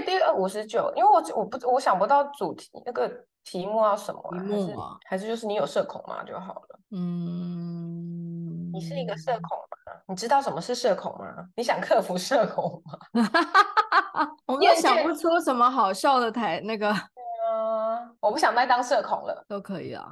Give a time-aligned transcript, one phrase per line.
[0.00, 3.08] 以第五十九，因为我我不我想不到主题那个
[3.44, 6.78] 题目要什么、啊，题目啊还是还是就是你有社恐吗就好了。
[6.92, 9.76] 嗯，你是一个社恐吗？
[10.08, 11.48] 你知道什么是社恐吗？
[11.56, 12.98] 你想克服社恐吗？
[14.46, 16.90] 我也想不出什么好笑的台那个。
[16.90, 20.08] 嗯，我不想再当社恐了，都可以啊。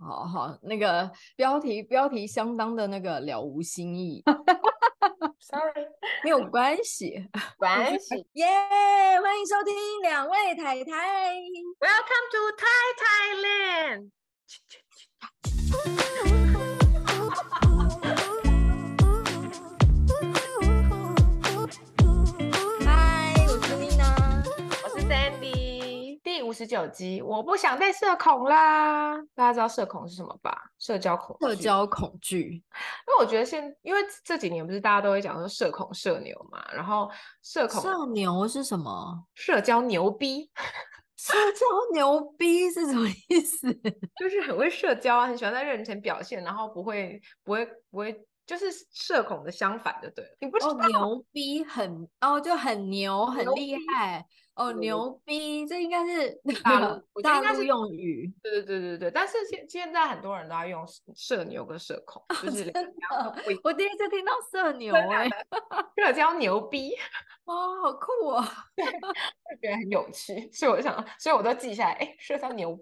[0.00, 4.22] 好好，那个标题标题相当的那个了无新意。
[5.40, 5.88] Sorry，
[6.22, 7.26] 没有关系，
[7.56, 8.14] 关系。
[8.34, 11.34] 耶，yeah, 欢迎收听两位太太。
[11.80, 14.10] Welcome to Thai Thailand。
[26.60, 29.16] 十九集，我不想再社恐啦。
[29.34, 30.54] 大家知道社恐是什么吧？
[30.78, 31.46] 社交恐惧。
[31.46, 32.52] 社交恐惧。
[32.52, 37.10] 因为我觉得现，因为这几年不是大家都会讲说社恐社牛嘛，然后
[37.42, 39.24] 社恐社牛是什么？
[39.32, 40.50] 社交牛逼。
[41.16, 43.72] 社交牛逼是什么意思？
[44.20, 50.30] 就是很会社交啊，很喜欢在人前表现，然后不会不会不会，就是社恐的相反，就对了。
[50.42, 54.26] 你不知道、哦、牛逼很哦，就很牛很厉害
[54.60, 58.30] 哦，牛逼，这应该是大陆 大陆用语。
[58.42, 60.84] 对对对对对，但是现现在很多人都在用
[61.16, 63.34] 社牛跟社恐，哦、就是真的。
[63.64, 65.26] 我第一次听到社牛哎，
[65.96, 66.94] 社交牛逼。
[67.46, 68.44] 哇、哦，好酷哦！
[68.76, 71.92] 对，我觉得很有趣，所以我就想，所以我都记下来。
[71.94, 72.78] 哎，社交牛，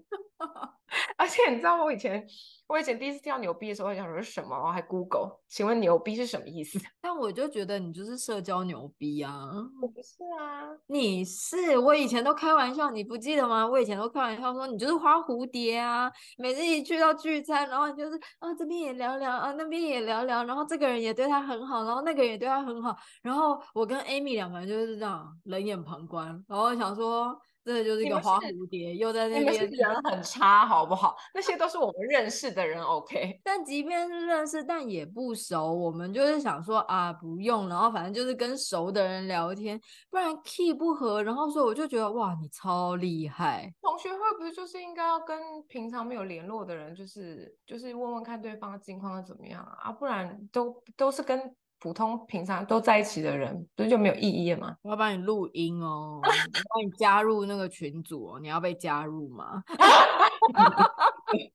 [1.16, 2.26] 而且你知道，我以前
[2.68, 4.54] 我以前第一次听到牛逼的时候，我想说什么？
[4.54, 6.78] 我还 Google，请问牛逼是什么意思？
[7.00, 9.50] 但我就觉得你就是社交牛逼啊！
[9.80, 11.78] 我不是啊，你是。
[11.78, 13.66] 我以前都开玩笑，你不记得吗？
[13.66, 16.12] 我以前都开玩笑说你就是花蝴蝶啊！
[16.36, 24.58] 每次一去到聚餐，然后你就是啊这边也聊聊啊，那边也聊聊，然后这个人也对他很好，然后那个人也对他很好，然后我跟 Amy 两个。
[24.68, 27.34] 就是这样冷眼旁观，然后想说，
[27.68, 31.14] 这就是一个花蝴蝶，又在那边人很差，好不好？
[31.34, 33.40] 那些都是我们认识的人，OK。
[33.44, 39.78] 但即便是认识，但也不熟，我们就是想说啊，不用，然后反正就是跟熟的人聊天，
[40.10, 43.70] 不然 key 不合，然后所以我就觉得哇，你超厉害。
[43.82, 49.92] 同学会不是就是应该要跟平常没有联络的人，就是就是问问看对方的近况是怎么样啊？
[49.92, 51.54] 不然都都是跟。
[51.80, 54.76] 普通平常都在一起的人，不是就没有意义了吗？
[54.82, 59.62] 我要帮你录音哦，我帮你加入那个群组哦，你要被加入吗？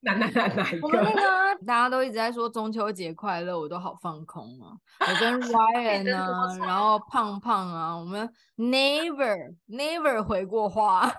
[0.02, 0.88] 哪哪哪哪一个？
[0.88, 4.72] 我们那个大家都一直在说中秋节快乐，我都好放空啊。
[5.00, 11.12] 我跟 Ryan 啊，然后胖胖啊，我们 never never 回过话。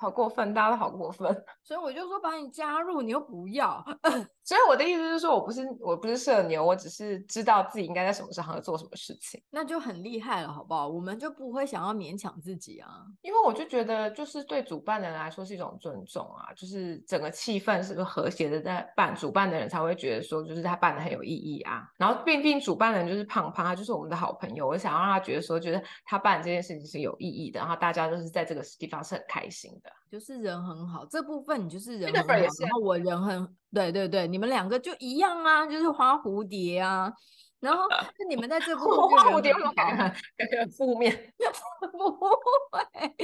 [0.00, 1.26] 好过分，大家都好过分，
[1.64, 3.84] 所以我就说把你加入，你又不要。
[4.48, 10.88] 所以我的意思是说，我不是我不是社牛，我只是知道自己应该在什么时候做什么事情，那就很厉害了，好不好？
[10.88, 12.88] 我们就不会想要勉强自己啊，
[13.20, 21.86] 因为我就觉得，就是对主办的人来说是一种尊重啊，就是整个气氛是不是和谐的在办，主办的人才会觉得说，就是他办的很有意义啊。
[21.98, 29.92] 然后，毕竟主办的人就是胖胖，他就是我们的好朋友，我想让他觉得说，觉得他办这件事情是有意义的，然后大家都是在这个地方是很开心的。
[30.10, 37.12] 就是人很好，这部分你就是人很好，然后我人很，对对对，你们两个就一样啊，就是花蝴蝶啊，
[37.60, 37.84] 然后
[38.28, 40.06] 你们在这部分花蝴蝶很好，感
[40.50, 41.32] 觉很负面，
[41.92, 43.14] 不会。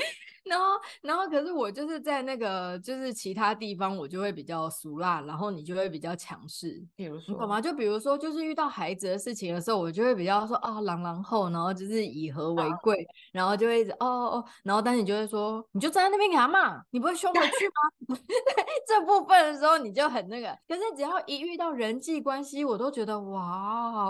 [0.45, 0.65] 然后，
[1.03, 6.83] 然后，可是我就是在那个，就是其他地方，我就会比较俗辣，然后你就会比较强势。
[6.95, 7.61] 比如说，懂吗？
[7.61, 18.17] 就比如说，就是遇到孩子的事情的时候，我就会比较说啊，狼狼后，然后就是以和为贵，啊、然后就会一直哦哦，然后但是你就会说，你就站在那边给他骂，你不会凶回去吗？
[18.87, 23.41] 这部分的时候你就很那个，可是只要一遇到人际关系，我都觉得哇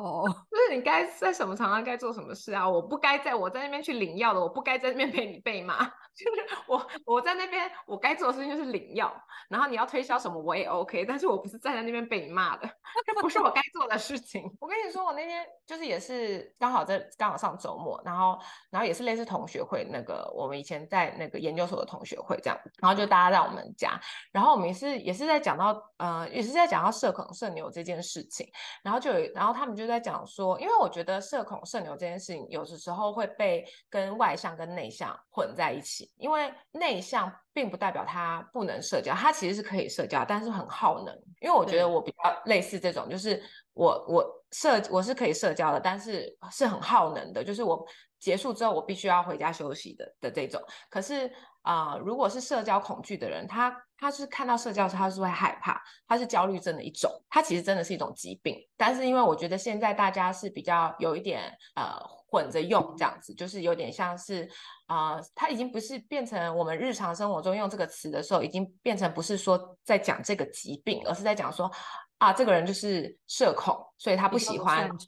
[0.01, 2.69] 哦，就是你该在什么场合该做什么事啊？
[2.69, 5.89] 我不该在我在那边去领药的，我不该在那边陪你被骂。
[6.25, 9.15] 就 是我我在那边，我该做的事情就是领药，
[9.49, 12.69] 然后你要推销什么我也 OK，但是我不是站在那边被你骂的，
[13.07, 14.51] 这不是我该做的事情。
[14.61, 18.39] 我跟你说，我那天就是也是刚好在刚好上周末，然后
[18.71, 24.01] 然后也是类似同学会那个我们以前在那个研究所的同学会这样，然后就大家在我们家，
[24.33, 28.49] 然后我们也是也是在讲到呃也是在讲到社恐社牛这件事情，
[28.83, 36.11] 然后就有然后他们就在讲说，因为我觉得社恐社牛这件事情有的时候会被跟外向跟内向混在一起。
[36.17, 41.15] 因为内向并不代表他不能社交，他其实是可以社交，但是很耗能。
[41.41, 47.85] 因为我觉得我比较类似这种，就是我我社我是可以社交的，但是是很耗能的，就是我
[48.19, 50.63] 结束之后我必须要回家休息的的这种。
[50.89, 51.31] 可是
[51.63, 58.57] 啊、呃，如果是社交恐惧的人，他他是看到社交时他是会害怕，他是焦虑症的一种，他其实真的是一种疾病。
[58.77, 62.01] 但是因为我觉得现在大家是比较有一点呃。
[62.35, 64.51] 混着用，这样子就是有点像是
[64.87, 71.71] 啊、呃，它已经不是变成我们日常生活中用这个词的时候，已经变成不是说在讲这个疾病，而是在讲说。
[72.19, 75.07] 啊，这个人就是社恐，所以他不喜欢社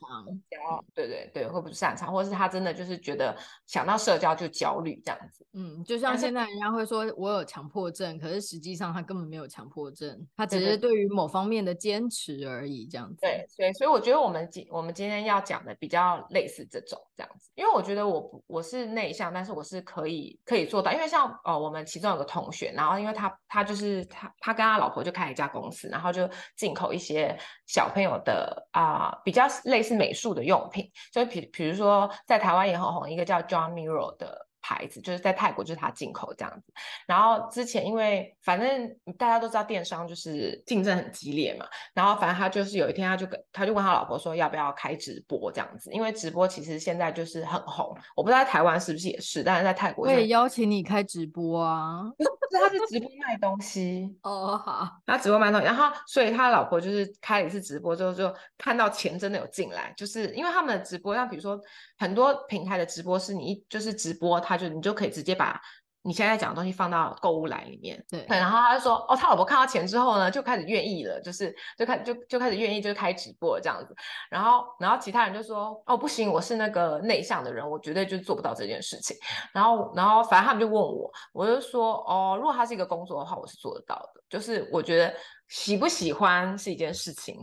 [0.51, 0.85] 交。
[0.95, 3.37] 对对对，会不擅长，或者是他真的就是觉得
[3.67, 5.47] 想到社交就焦虑这样子。
[5.53, 13.19] 嗯，就像现在人家会说我有强迫症，可是实际上他根本没有强迫症，他只是对于某方面的坚持而已这样子。
[13.21, 27.37] 对，所以所以我觉得我们今我们今天要讲的比较类似这种这样子，因为我觉得我我是内向，但是我是可以可以做到，因为像哦，我们其中有个同学，然后因为他他就是他他跟他老婆就开了一家公司，然后就进口一些。
[27.67, 34.47] 小朋友的啊、比较类似美术的用品，所以比比如说在台湾也很红一个叫 John Miro 的。
[34.67, 36.73] 牌子就是在泰国，就是他进口这样子。
[37.07, 41.65] 然后之前因为反正大家都知道电商就是竞争很激烈嘛，
[41.95, 47.97] 然后反正他就是有一天他就跟他就问他老婆说要不要开直播这样子，因为直播其实现在就是很红。
[48.17, 52.31] 我不知道台湾是不是也是，但是在泰国我也邀请你开直播啊， 不是
[52.61, 61.57] 他是直播卖东西哦好，他直播卖东西，然后所以他老婆就是开了一次直播之后就看到钱真的有进来，就是因为他们的直播像比如说
[61.99, 64.56] 很多平台的直播是你一就是直播他。
[64.57, 65.61] 就你就可以直接把
[66.03, 73.93] 你现在讲的东西放到购物篮里面，对，然后他就说，哦，他老婆看到钱之后呢，就开始愿意了，就是就开就就开始愿意就是开直播这样子，
[74.31, 79.17] 然后然后其他人就说，哦，不行，我是那个内向的人，我绝对就做不到这件事情，
[79.53, 85.13] 然后然后反正他们就问我，我就说，哦，如果他是一个工作的话，我是做得到的，就是我觉得
[85.49, 87.37] 喜不喜欢是一件事情，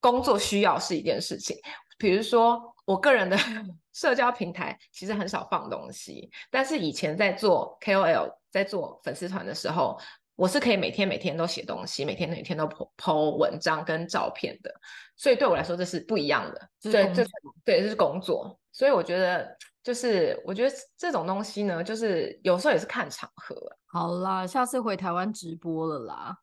[0.00, 1.56] 工作需要是一件事情，
[1.98, 2.71] 比如说。
[2.84, 3.36] 我个人的
[3.92, 9.98] 社交平台其实很少放东西，但是以前在做 KOL，在做粉丝团的时候，
[10.34, 14.74] 我是可以每天每天都写东西，每天每天都 po 文章跟照片的，
[15.16, 16.68] 所以对我来说这是不一样的。
[16.80, 17.24] 对，这
[17.64, 23.54] 对这是工作，所以我觉得就是我觉得这种东西呢，就是有时候也是看场合。
[23.86, 26.36] 好啦，下次回台湾直播了啦。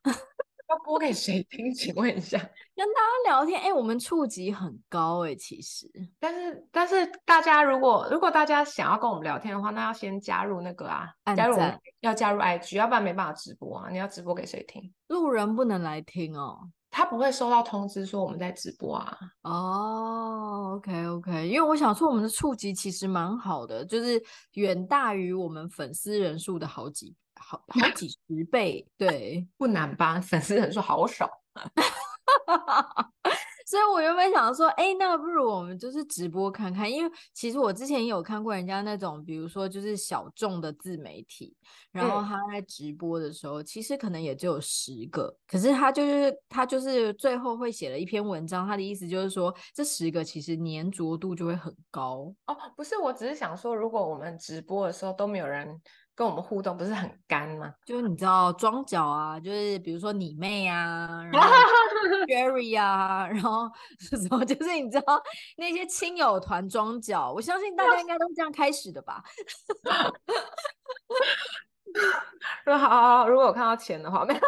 [0.70, 1.72] 要播给谁听？
[1.74, 11.56] 请问一下，跟大家聊天，哎、欸，我们触及很高哎、欸，其实，但是但是大家如果如果大家想要跟我们聊天的话，那要先加入那个啊，加入
[12.00, 13.90] 要加入 IG，要不然没办法直播啊。
[13.90, 14.92] 你要直播给谁听？
[15.08, 16.56] 路人不能来听哦，
[16.88, 19.18] 他不会收到通知说我们在直播啊。
[19.42, 24.22] 哦，OK OK，因为我想说我们的触及其实蛮好的，就是
[24.54, 27.16] 远大于我们粉丝人数的好几。
[27.42, 30.20] 好好几十倍，对，不难吧？
[30.20, 31.28] 粉丝人数好少，
[33.66, 41.54] 所以我原本想说，哎、欸，那不如我们就是直播看看，因为其实我之前也有看过人家那种，比如说就是小众的自媒体，
[41.92, 52.56] 然后他在直播的时候，嗯、其实可能也只有十个，可是他就是他就是最后会写了一篇文章，他的意思就是说，这十个其实粘着度就会很高哦。
[52.76, 55.80] 不是，我只是想说，如果我们直播的时候都没有人。
[56.20, 57.72] 跟我们互动不是很干吗？
[57.82, 61.48] 就是你知道装脚啊，就是比如说你妹啊，然后
[62.28, 65.18] Jerry 啊，然后 什么，就是你知道
[65.56, 69.24] 那些亲友团装脚，我相信大家应该都是这样开始的吧。
[72.64, 74.40] 说好，好，好，如果我看到钱的话，没有，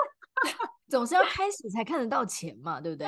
[0.91, 3.07] 总是要开始才看得到钱嘛，对不对？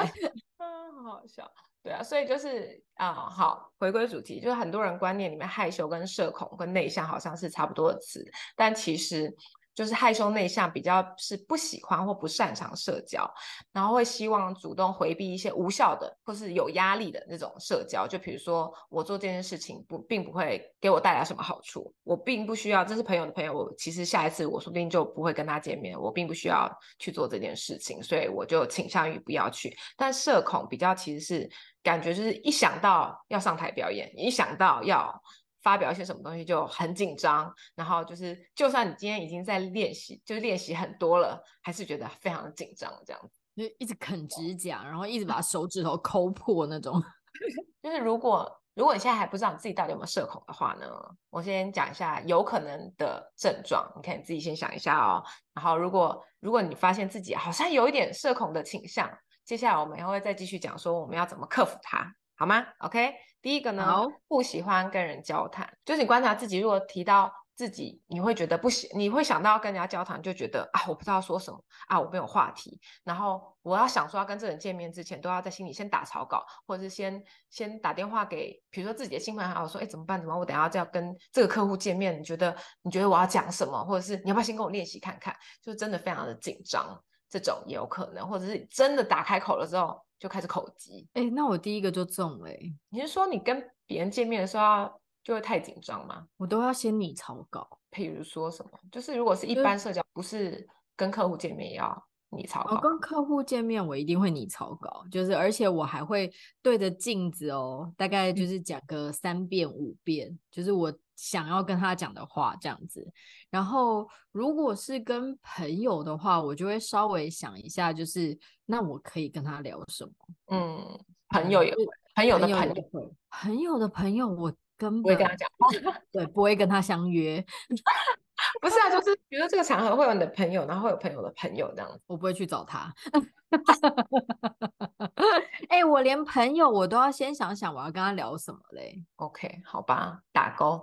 [0.56, 1.46] 嗯，好好笑。
[1.84, 8.24] 对啊，所以就是啊、好，回归主题，就是很多人观念里面害羞跟社恐跟内向好像是差不多的词，
[8.56, 9.32] 但其实。
[9.74, 13.28] 就是害羞内向，比较是不喜欢或不擅长社交，
[13.72, 18.06] 然后会希望主动回避一些无效的或是有压力的那种社交。
[18.06, 29.76] 就比如说，我做这件事情不并不会给我带来什么好处，我并不需要，这是朋友的朋友，我其实下一次我说不定就不会跟他见面，我并不需要去做这件事情，所以我就倾向于不要去。
[29.96, 31.50] 但社恐比较其实是
[31.82, 35.20] 感觉就是一想到要上台表演，一想到要。
[35.64, 47.02] 发表一些什么东西就很紧张，然后就是，就算你今天已经在练习，就是练习很多了，还是觉得非常的紧张，这样子，就一直啃指甲，然后一直把手指头抠破那种。
[47.82, 50.86] 就是如果如果你现在还不知道你自己到底有没有社恐的话呢，
[51.30, 55.24] 我先讲一下有可能的症状，你看你自己先想一下哦。
[55.54, 59.10] 然后如果如果你发现自己好像有一点社恐的倾向，
[59.44, 62.14] 接下来我们还会再继续讲说我们要怎么克服它。
[62.36, 80.18] 好吗？OK，第一个呢，不喜欢跟人交谈，就是你观察自己，如果提到自己，你会觉得不喜，你会想到要跟人家交谈，就觉得啊，我不知道说什么啊，我没有话题，然后我要想说要跟这人见面之前，都要在心里先打草稿，或者是先先打电话给，比如说自己的亲朋好友说，哎，怎么办？
[80.18, 80.40] 怎么办？
[80.40, 83.84] 我等下就要跟这个客户见面，你觉得你觉得我要讲什么？
[83.84, 85.36] 或者是你要不要先跟我练习看看？
[85.62, 86.98] 就真的非常的紧张，
[87.28, 90.02] 这种也有可能，或者是真的打开口了之后。
[90.18, 92.74] 就开始口急，哎、欸，那我第一个就中了、欸。
[92.90, 96.26] 你是说你跟别人见面的时候要就会太紧张吗？
[96.36, 97.78] 我都要先拟草稿。
[97.90, 102.74] 譬如说什么，就是如果是一般社交，不是跟客户见面也要拟草稿。
[102.74, 113.06] 我跟客户见面，我一定会拟草稿，就是而且我还会对着镜子哦，大概就是讲个三遍五遍，嗯、就是我想要跟他讲的话这样子。
[113.50, 120.12] 然后如果是跟朋友的话，我就会稍微想一下，就是那我可以跟他聊什么？
[120.50, 124.52] 嗯，朋友也会，朋友的朋友，朋友的朋友我。
[124.76, 125.68] 根本不会跟他讲话，
[126.10, 127.42] 对，不会跟他相约。
[128.60, 132.92] 不是啊，就是比如说这个场合会有你的朋友，然后会有朋友的朋友这样子，我不会去找他。
[135.68, 139.04] 哎、欸，我连朋友我都要先想想我要跟他聊什么嘞。
[139.16, 140.82] OK，好吧，打勾。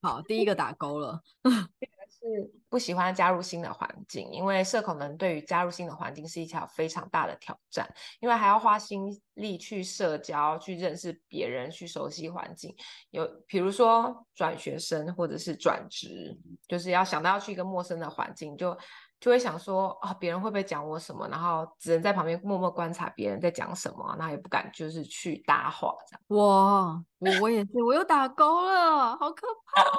[0.00, 1.20] 好，第一个打勾了。
[2.20, 7.88] 是不喜欢加入新的环境，因为社恐人对于加入新的环境是一条非常大的挑战，
[8.20, 12.74] 因为还要花心力去社交、去认识别人、去熟悉环境。
[13.10, 18.76] 有比如说转学生或者是转职，就是要想到要去一个陌生的环境，就
[19.20, 21.26] 就会想说啊，别人会不会讲我什么？
[21.28, 26.22] 然后只能在旁边默默观察别人在讲什么，然后也不敢就是去搭话这样。
[26.40, 29.98] 哇，我我也是，我又打勾了，好可怕哦。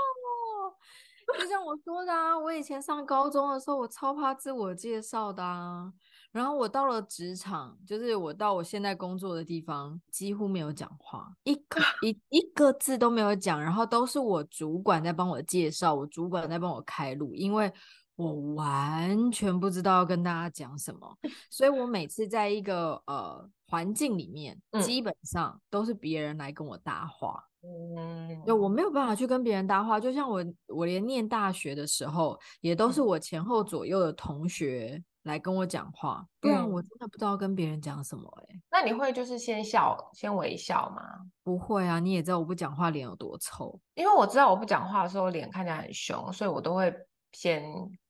[1.37, 5.91] 就像我说的啊，我以前上高中的时候，我超怕自我介绍的啊。
[6.31, 17.71] 然后我到了职场，就是我到我现在工作的地方，几乎没有讲话，一个一一个字都没有讲，然后都是我主管在帮我介绍，我主管在帮我开路，因为
[18.15, 21.17] 我完全不知道要跟大家讲什么，
[21.49, 27.43] 所以我每次在一个呃环境里面，基本上都是别人来跟我搭话。
[27.61, 38.53] 嗯，就我没有办法去跟别人搭话，就像我，我连念大学的时候，也都是我前后左右的同学来跟我讲话，不然我真的不知道跟别人讲什么欸。
[38.53, 41.01] 哎，那你会就是先笑，先微笑吗？
[41.43, 46.93] 不会啊，你也知道我不讲话脸有多臭，因为我知道我不讲话的时候脸看起来很凶，所以我都会。
[47.31, 47.63] 先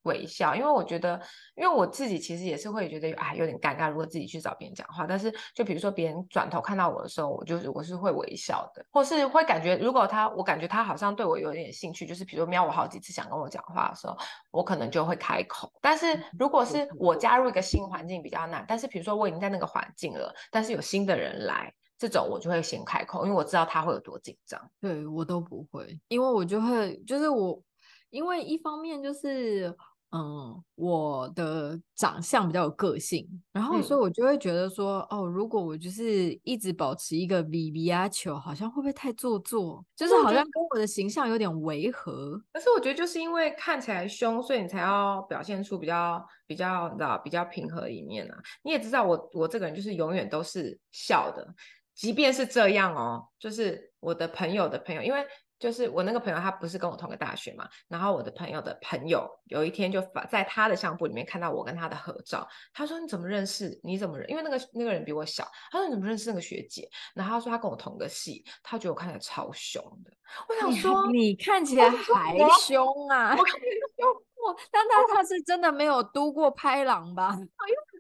[0.04, 1.20] 微笑，因为我觉得，
[1.56, 3.90] 因为我自己其实也是会觉得，哎，有点尴尬。
[3.90, 14.18] 如果自己去找别人讲话，但是就比如说别人转头看到我的时候，我就是我是会微笑的，或是会感觉，如果他我感觉他好像对我有点兴趣，就是比如说瞄我好几次想跟我讲话的时候，
[14.52, 15.72] 我可能就会开口。
[15.82, 24.60] 但是如果是我加入一个新环境比较难，但是比如说我已经在那个环境了，但是有新的人来，这种我就会先开口，因为我知道他会有多紧张。
[24.80, 27.62] 对，我都不会，因为我就会就是我。
[28.10, 29.76] 因为一方面就是，
[30.12, 39.86] 嗯，我的长相比较有个性，然后所以我就会觉得说，嗯、哦，如果我就是一直保持一个 V V 啊球，好像会不会太做作？
[39.96, 42.42] 就是好像跟我的形象有点违和。
[42.52, 48.38] 可是我觉得就是因为看起来凶，所以你才要表现出比较比较你知道比较平和的一面啊。
[48.64, 51.48] 你也知道我我这个人就是永远都是笑的，
[51.94, 55.24] 即便是这样哦，就是我的朋友的朋友，因为。
[55.60, 63.78] 就是我那个朋友，他不是跟我同个大学嘛，然后我的朋友的朋友有一天就发在他的相簿里面看到我跟他的合照，他说，你怎么认识？
[63.84, 64.30] 你怎么认？
[64.30, 66.90] 因为那个那个人比我小，他说，你怎么认识那个学姐？
[67.14, 70.12] 然后他说他跟我同个系，他觉得我看起来超凶的。
[70.48, 73.36] 我想说你，你看起来还凶啊！
[73.38, 77.38] 我看起来 凶，我但他他是真的没有读过拍狼吧？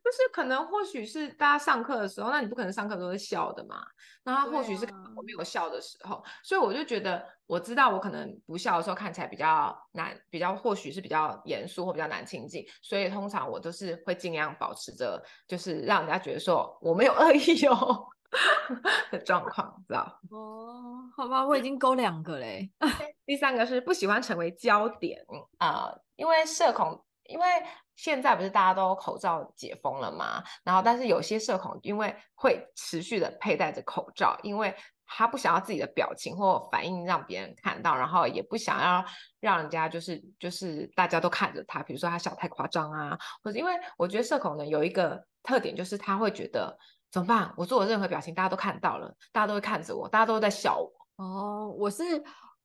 [0.09, 3.85] 就是可能或许是大家上课的时候，那你不可能上课都是笑的嘛。
[4.23, 4.83] 那他或许是
[5.15, 18.07] 我没有笑的时候，啊、所以我就觉得我知道我可能不笑的时候看起来比较难，比较或许是比较严肃或比较难亲近，所以通常我都是会尽量保持着，就是让人家觉得说我没有恶意哦
[19.11, 20.19] 的状况，知道？
[20.31, 22.71] 哦，好吧，我已经勾两个嘞。
[23.27, 25.23] 第三个是不喜欢成为焦点
[25.59, 27.05] 啊、呃，因为社恐。
[27.29, 27.45] 因为
[28.01, 30.41] 现在不是大家都口罩解封了吗？
[30.63, 34.74] 然后，但是有些社恐因为会持续的佩戴着口罩，因为
[35.06, 39.03] 他不想要自己的表情或反应让别人看到，然后也不想要
[39.41, 46.74] 让人家就是就是大家都看着他，比如说他笑太夸张啊，或者因为我觉得社恐呢有一个特点就是他会觉得
[47.12, 47.53] 怎么办？
[47.58, 50.89] 我做的任何表情大家都看到了，大家都会看着我，大家都在笑我。
[51.18, 52.03] 哦，我是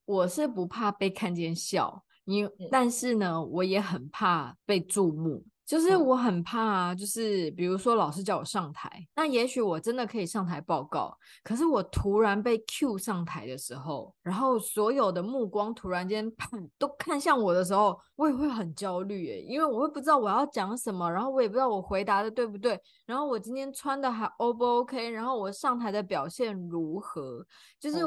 [0.04, 2.04] 我是不怕被看见笑。
[2.24, 16.30] 因但是呢，我也很怕被注目，就是我很怕啊，就是比如说老师叫我上台，那也许我真的可以上台报告，可是我突然被 cue 上台的时候，然后所有的目光突然间
[16.78, 27.44] 都看向我的时候，我也会很焦虑诶，因为我会不知道我要讲什么，然后我也不知道我回答的对不对，然后我今天穿的还 O 不 OK，然后我上台的表现如何，
[27.78, 27.98] 就是。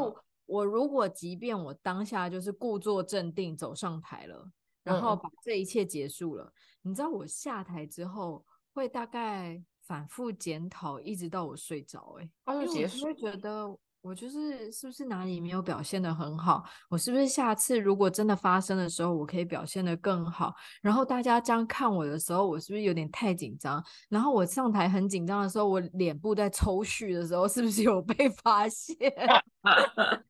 [0.47, 4.49] 嗯我如果即便我当下就是故作镇定走上台了，
[4.83, 6.45] 然后把这一切结束了，
[6.83, 12.29] 嗯、你知道我下台之后会大概反复检讨，一直到我睡着、欸。
[12.45, 13.05] 哎，哦，就结束。
[13.05, 16.63] 会觉得我就是是不是哪里没有表现的很好？
[16.87, 20.53] 我是不是下次如果真的发生的时候，我可以表现的更好？
[20.81, 23.83] 然后大家这样看我的时候，我是不是有点太紧张？
[24.07, 28.95] 然后我上台很紧张的时候，我脸部在抽搐的时候，是不是有被 发现？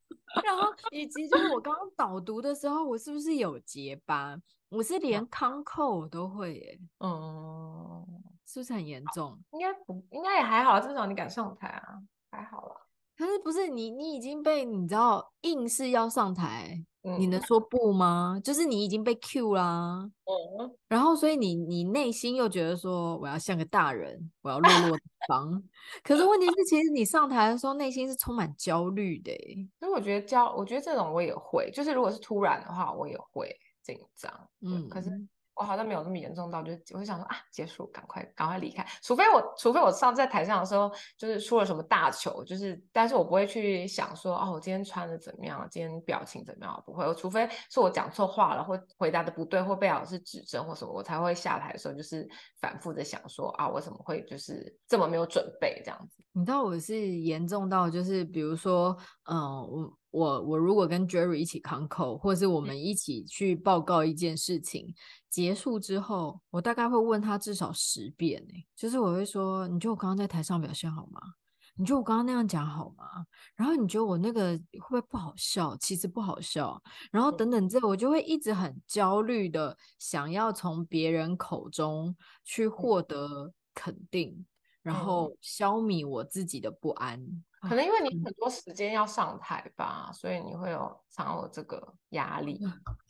[0.92, 4.38] 以及就是我刚刚导读的时候，我是不是有结巴？
[4.70, 8.06] 我是连康扣我都会耶，嗯，
[8.46, 9.40] 是不是很严重？
[9.52, 12.00] 应该不，应该也还好，至少你敢上台啊，
[12.32, 12.76] 还好啦。
[13.16, 18.40] 可是不是你，你已经被你知道硬是要上台，嗯、你能说不吗？
[18.44, 24.98] 就是你已经被 Q 啦，嗯，然后所以你你内心又觉得说我要像个大人，我要落落
[25.30, 25.64] 方。
[26.04, 29.32] 可是问题是，其实你上台的时候内心是充满焦虑的。
[29.80, 33.56] 所以我觉得焦，我觉得这种我也会，就是如果是突然的话，我也会。
[33.84, 35.10] 紧张，嗯，可是
[35.58, 38.86] 我好像没有那么严重到，就我就想说啊，结束，赶快赶快离开。
[39.02, 47.06] 除非我，除非我上在台上的时候，就是出了什么大糗，就是，但是我不会去想说，哦，我今天穿的怎么样，今天表情怎么样，不会。
[47.06, 52.28] 我除非是我讲错话了，或回答的不对，或被老师指正或什么，我才会下台的时候，就是
[52.60, 56.24] 反复的想说，啊，我怎么会就是这么没有准备这样子。
[56.34, 58.96] 你知道我是严重到，就是比如说，
[59.30, 59.38] 嗯，
[59.72, 59.98] 我。
[60.10, 64.96] 我我如果跟 Jerry 一起 concall，或是我们一起去报告一件事情，嗯、
[65.38, 68.66] 结束之后，我大概会问他至少十遍呢。
[68.76, 71.22] 就是我会说，你觉得我刚刚在台上表现好吗？
[71.76, 73.24] 你觉得我刚刚那样讲好吗？
[73.56, 75.78] 然后你觉得我那个会不会不好笑？
[75.78, 76.82] 其实不好笑。
[77.12, 84.46] 然后等等这，我就会一直很焦虑的想要从别人口中去获得肯定，嗯、
[84.82, 87.24] 然后消弭我自己的不安。
[87.68, 92.60] 可能因为你很多时间要上台吧，嗯、所以你会有常有这个压力，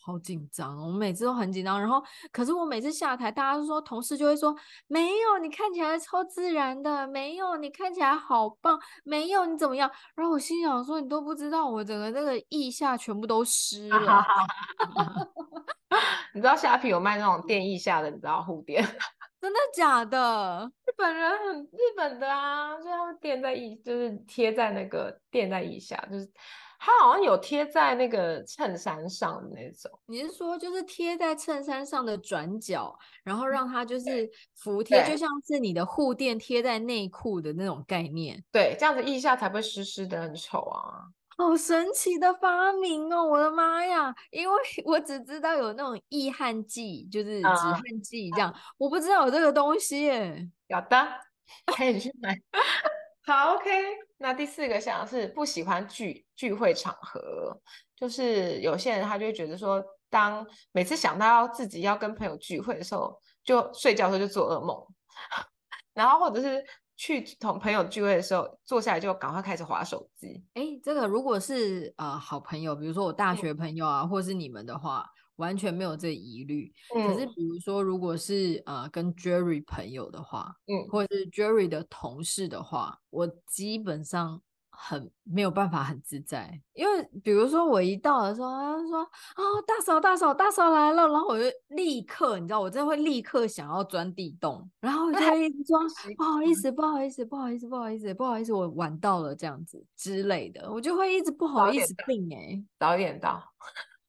[0.02, 0.78] 好紧张。
[0.78, 4.56] 我每次都很紧张，然后可是我每次下台，大家都说同事就会说
[4.88, 9.90] 没有，你看起来超自然的，没有，你看起来好棒，没有，你怎么样？
[10.16, 14.26] 然后我心想说，你都不知道我整个这个腋下全部都湿了。
[16.34, 18.86] 你知道虾皮有卖那种垫腋下的，你知道护垫？
[19.48, 20.70] 真的假的？
[20.86, 26.30] 日本人很日本的啊，就他们垫在腋，就是贴在那个垫在腋下，就是
[26.78, 29.90] 他好像有贴在那个衬衫上的那种。
[30.08, 38.44] 你是说就是贴在衬衫上的转角，然后让它就是服帖，就像是你的护垫贴在内裤的那种概念？
[38.52, 41.08] 对，这样子腋下才不会湿湿的很丑啊。
[41.38, 43.24] 好神奇的发明哦！
[43.24, 50.50] 我的妈呀，因为 我只知道有那种易汗剂，就是止汗剂这样，uh, 我不知道有这个东西耶。
[50.66, 51.08] 有的，
[51.68, 52.36] 可以去买。
[53.24, 53.70] 好，OK。
[54.18, 57.62] 那第四个想是不喜欢聚聚会场合，
[57.96, 64.76] 就是有些人他就会觉得说，当每次想到自己要跟朋友聚会的时候，就睡觉的时候就做噩梦，
[65.94, 66.66] 然后或者是。
[66.98, 70.44] 去同朋友聚会的时候，坐下来就赶快开始划手机。
[70.56, 75.06] 哎，这个如果是呃好朋友，比如说我大学朋友啊，嗯、或是你们的话，
[75.36, 76.74] 完全没有这疑虑。
[76.96, 84.42] 嗯、可是比如说，如果是呃跟 Jerry 朋友的话，嗯，或者是 Jerry 的同事的话，我基本上。
[84.80, 89.00] 很没有办法很自在，因为比如说我一到的时候，他就说
[89.36, 95.84] ：“哦，大嫂，大嫂，大嫂来了。”然后我就立刻，你知道，我真的会立刻想要钻地洞，然后我就一直装
[96.16, 103.44] 不好意思，不好意思，不好意思，不好意思，不好意思，我晚到了这样子之类的，我就会一直不好意思病哎，早点到，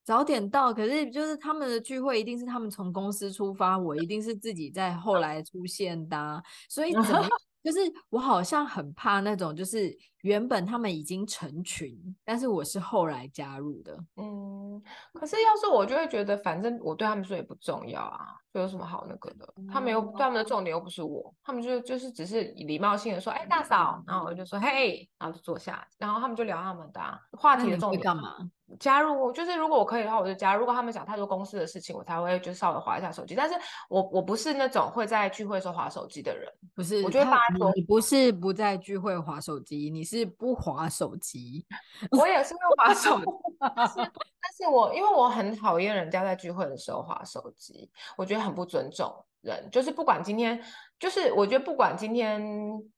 [0.04, 0.74] 早点到。
[0.74, 7.26] 可是就是他们的聚会一定是他们从公司出发，我一定是自己在后来出现的啊，所以怎么？
[7.60, 13.98] 就是我好像很怕那种，就是原本他们已经成群，但是我是后来加入的。
[14.16, 19.54] 嗯，可是要是我就会觉得，反正我对他们说也不重要啊，就有什么好那个的？
[19.72, 28.50] 他们又他们的重点又不是我，他们就就是只是礼貌性的说，哎，大嫂，然后我就说，嘿，然后就坐下，然后他们就聊他们的啊，话题的重点干嘛？
[28.78, 30.60] 加入就是如果我可以的话，我就加入。
[30.60, 33.34] 如果他们讲太多公司的事情，我才会就稍微划一下手机。
[33.34, 33.54] 但是
[33.88, 37.02] 我我不是那种会在聚会时候划手机的人，不是。
[37.02, 41.66] 我觉得大家说你不是不在聚会划手机，你是不滑手机。
[42.10, 43.26] 我也是会滑手机，
[43.76, 49.68] 但是但是我因为我很讨厌人家在聚会的时候滑手机，我觉得很不尊重人。
[49.70, 50.62] 就是不管今天，
[50.98, 52.42] 就是我觉得不管今天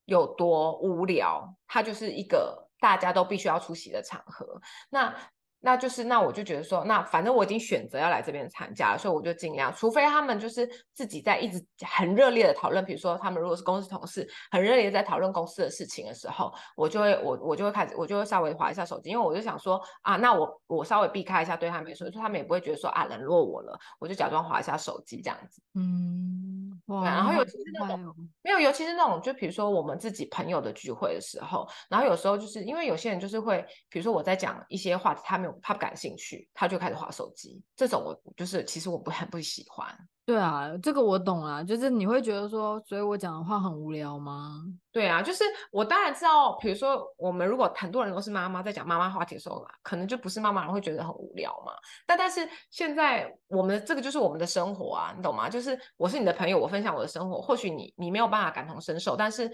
[0.05, 4.61] 有多无聊，它就是一个大家都必须要出席的场合。
[4.89, 5.13] 那
[5.61, 25.61] 那就是，那我就觉得说，那反正我已经选择要来这边参加了，所以我就尽量，除非他们就是自己在一直很热烈的讨论，比如说他们如果是公司同事，很热烈的在讨论公司的事情的时候，我就会我我就会开始，我就会稍微划一下手机，因为我就想说啊，那我我稍微避开一下，对他们说，就他们也不会觉得说啊冷落我了，我就假装划一下手机这样子。
[25.75, 26.49] 嗯。
[26.87, 39.87] 对，然后尤其是那种没有，尤其是那种，就比如说我们自己朋友的聚会的时候，然后有时候就是因为有些人就是会，比如说我在讲一些话题，他没有，他不感兴趣，他就开始划手机，这种我就是其实我不很不喜欢。
[40.23, 44.63] 对啊，这个我懂啊，就是你会觉得说，所以我讲的话很无聊吗？
[44.91, 51.73] 对啊，就是我当然知道，比如说我们如果很多人都是妈妈在讲妈妈话题的时候嘛，可能就不是妈妈人会觉得很无聊嘛。
[52.05, 55.49] 但但是现在我们这个就是我们的生活啊，你懂吗？
[55.49, 59.51] 就是我是你的朋友，我分享我的生活，或许你你没有办法感同身受，但是。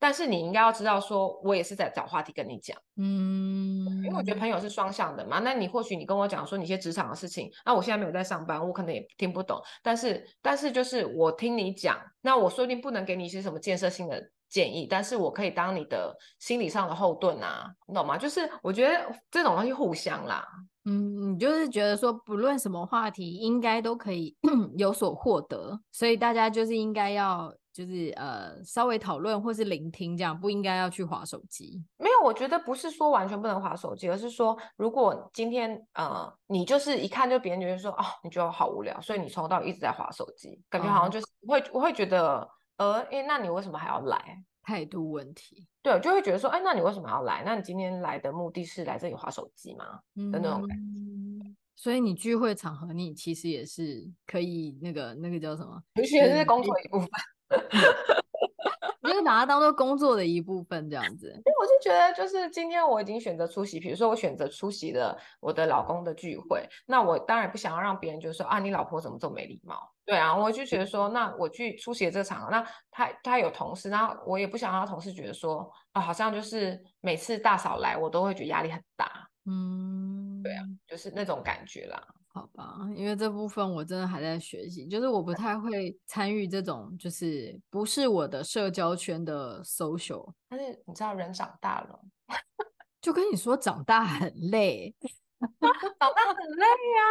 [0.00, 5.38] 但是你应该要知道，说我也是在找话题跟你讲，嗯，因为我觉得朋友是双向的嘛。
[5.40, 9.60] 那你或许你跟我讲说你一些职场的事情，那我现在没有在上班，我可能也听不懂。
[9.82, 18.16] 但是，但是就是我听你讲，那我说不定不能给你一些什么建设性的建议，但是我可以当你的心理上的后盾啊，你懂吗？
[18.16, 20.42] 就是我觉得这种东西互相啦，
[20.86, 24.34] 嗯，你就是觉得说不论什么话题，应该都可以
[24.78, 27.54] 有所获得，所以大家就是应该要。
[27.72, 31.82] 就是呃，稍微讨论或是聆听，这样不应该要去划手机。
[31.98, 44.42] 没有，我觉得不是说完全不能划手机，而是说，如果今天呃，你就是一看就别人觉得说，哦，你觉得好无聊，所以你从头到尾一直在划手机，感觉好像就是会、嗯、我会觉得，呃，诶，那你为什么还要来？
[44.62, 45.66] 态度问题。
[45.82, 47.42] 对，就会觉得说，哎，那你为什么要来？
[47.46, 50.00] 那你今天来的目的是来这里划手机吗？
[50.16, 51.54] 嗯、的那种感觉。
[51.74, 55.82] 所以你聚会场合，你其实也是可以那个那个叫什么？
[55.94, 57.08] 其实是工作一部分。
[59.02, 61.26] 你就把它当做工作的一部分这样子。
[61.28, 69.90] 因为我就觉得，就是今天我已经选择出席，比如说我选择出席了我的老公的聚会，那我当然不想要让别人就说啊，你老婆怎么这么没礼貌？
[70.04, 79.28] 对啊，我就觉得说，那我去出席这个场，那他他有同事，那我也不想让同事觉得说啊，好像就是每次大嫂来，我都会觉得压力很大。
[79.46, 82.02] 嗯，对啊，就是那种感觉啦。
[82.32, 90.32] 好吧，因为这部分我真的还在学习，就是我不太会参与这种，就是不是我的社交圈的 social。
[90.48, 92.00] 但是你知道，人长大了，
[93.02, 97.02] 就跟你说长大很累， 长大很累呀、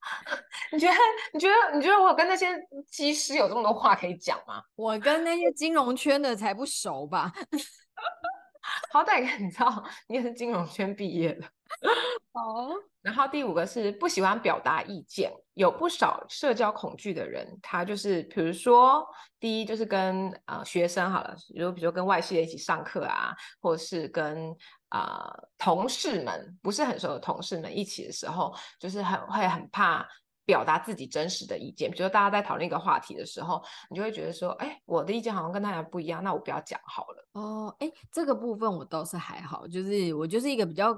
[0.00, 0.38] 啊。
[0.72, 0.94] 你觉得？
[1.34, 1.76] 你觉得？
[1.76, 2.46] 你觉得我跟那些
[2.90, 4.62] 机师有这么多话可以讲吗？
[4.74, 7.30] 我跟那些金融圈的才不熟吧？
[8.90, 11.46] 好歹你知道，你也是金融圈毕业的。
[12.32, 12.68] 好，
[13.02, 19.06] 然后第五个是不喜欢表达意见，有不少社交恐惧的人，他就是比如说，
[19.40, 24.50] 第一就是跟呃学生好了，比如比如说跟外系的一起上课啊，或者是跟
[24.90, 30.06] 啊、呃、同事们不是很熟的同事们一起的时候，就是很会很怕
[30.44, 31.90] 表达自己真实的意见。
[31.90, 37.28] 比如说大家在讨论一个话题的时候，你就会觉得说，哎，我的意见好像跟大家不一样，那我不要讲好了。
[37.32, 40.94] 哦，哎，这个部分我倒是还好，就是我就是一个比较。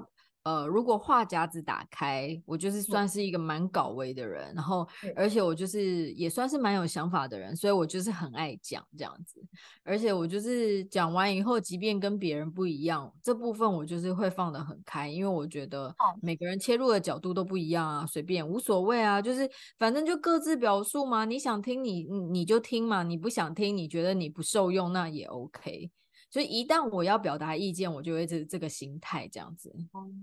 [0.49, 9.39] 呃，如果话匣子打开，我就是算是一个蛮搞维的人，然后而且我就是也算是蛮有想法的人，所以我就是很爱讲这样子，
[9.83, 25.91] 而且我就是讲完以后，即便跟别人不一样，这部分我就是会放得很开，因为我觉得每个人切入的角度都不一样啊，随便无所谓啊，就是反正就各自表述嘛，你想听你你就听嘛，你不想听，你觉得你不受用那也 OK。
[26.29, 29.73] 所以一旦我要表达意见，我就会这这个心态这样子。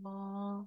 [0.04, 0.64] 哦，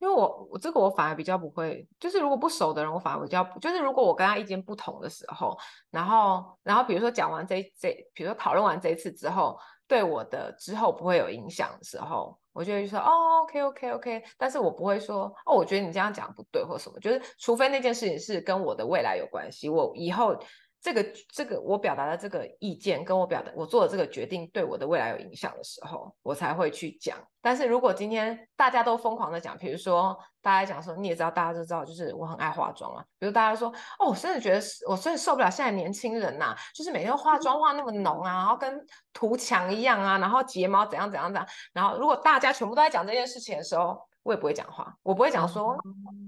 [0.00, 5.56] 因为我我这个我反而比较不会，就是如果不熟的人，我反而比较就是如果我跟他意见不同的时候，
[5.90, 20.36] 然后然后比如说讲完这这，比如说讨论完这一次之后，对我的之后不会有影响的时候，我就会说哦，OK OK OK，但是我不会说哦，我觉得你这样讲不对或什么，就是除非那件事情是跟我的未来有关系，我以后。
[20.82, 27.16] 这个这个我表达的这个意见，跟我表达我做的这个决定对我的未来有影响的时候，我才会去讲。
[27.40, 33.04] 但是如果今天大家都疯狂的讲，比如说大家讲说，你也知道，大家都知道，就是我很爱化妆啊。
[33.16, 33.68] 比如大家说，
[34.00, 41.48] 哦，我真的觉得我真的受不了现在年轻人呐、啊，就是每天化妆化那么浓啊，然后跟涂墙一样啊，然后睫毛怎样怎样怎样。
[41.72, 45.76] 然后如果大家全部都在讲这件事情的时候，我也不会讲话，我不会讲说，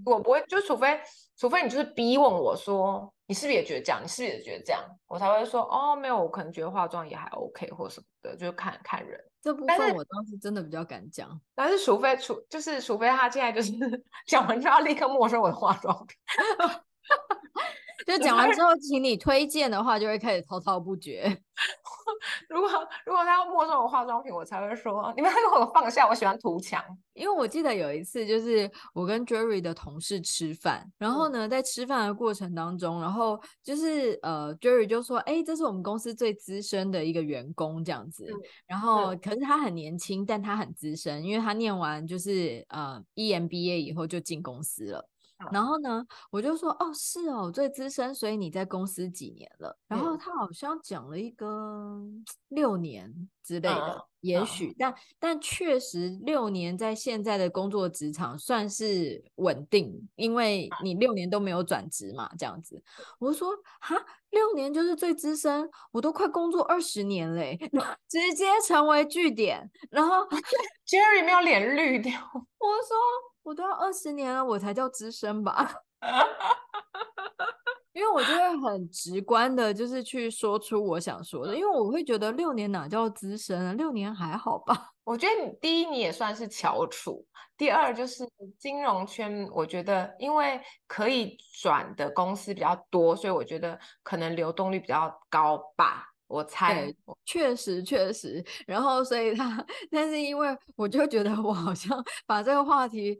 [0.04, 1.00] 我不会，就除非
[1.36, 3.12] 除非你就是逼问我说。
[3.26, 4.00] 你是不是也觉得这样？
[4.02, 4.82] 你是不是也觉得这样？
[5.06, 9.18] 我才会说哦，没有，我可能觉得化妆也还 OK 或什么的，就看看人。
[9.42, 13.72] 这部分我当时真的比较敢讲，但是除非除就是除非他现在就是
[14.26, 16.16] 讲完就要立刻没收我的化妆品。
[18.06, 21.24] 就讲完之后，请你推荐的话，就会开始滔滔不绝。
[22.48, 22.68] 如果
[23.06, 26.82] 如果他要没收我化妆品，我才会说你们给我放下，我喜欢涂墙。
[27.14, 38.26] 因为我记得有一次，就是我跟 Jerry 的同事吃饭，然后呢，在吃饭的过程当中，然后就是呃，Jerry 就说：“哎，这是我们公司最资深的一个员工，这样子。”
[38.66, 45.08] 然后可是他很年轻，但他很资深，因为他念完就是呃 EMBA 以后就进公司了。
[45.52, 49.76] 然后呢，我就说哦，是哦，最资深，所以你在公司几年了？
[49.88, 52.00] 然后他好像讲了一个
[52.48, 62.82] 六年之类的，嗯、也许，嗯、但但确实六年在现在的工作职场算是稳定，因为你六年都没有转职嘛，这样子。
[63.18, 63.96] 我就说哈，
[64.30, 67.58] 六年就是最资深，我都快工作二十年嘞，
[68.08, 69.70] 直接成为据点。
[69.90, 70.26] 然后
[70.86, 73.33] Jerry 没有脸绿掉， 我说。
[73.44, 75.72] 我都要二十年了，我才叫资深吧？
[77.92, 81.54] 因为我就会很直观的，就是去说出我想说的。
[81.54, 83.72] 因为我会觉得六年哪叫资深啊？
[83.74, 84.90] 六年还好吧？
[85.04, 87.24] 我觉得你第一，你也算是翘楚；
[87.56, 88.28] 第二，就是
[88.58, 96.13] 金融圈，我觉得因为可以转的公司比较多，所以我觉得可能流动率比较高吧。
[96.34, 96.92] 我猜，
[97.24, 98.44] 确实确实。
[98.66, 103.16] 然后，所以他，但是因为我就觉得我好像 把这个话题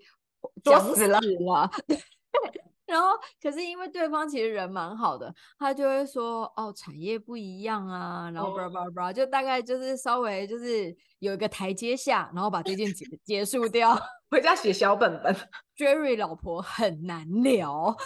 [0.65, 1.21] 讲死了。
[2.87, 3.09] 然后，
[3.41, 13.97] 可是因为对方其实人蛮好的，他就会说：“哦，产业不一样啊。”然后叭叭叭，就大概就是稍微就是有一个台阶下，然后把这件结结束掉。
[14.31, 15.35] 回家写小本本。
[15.79, 17.97] Jerry 老婆很难聊，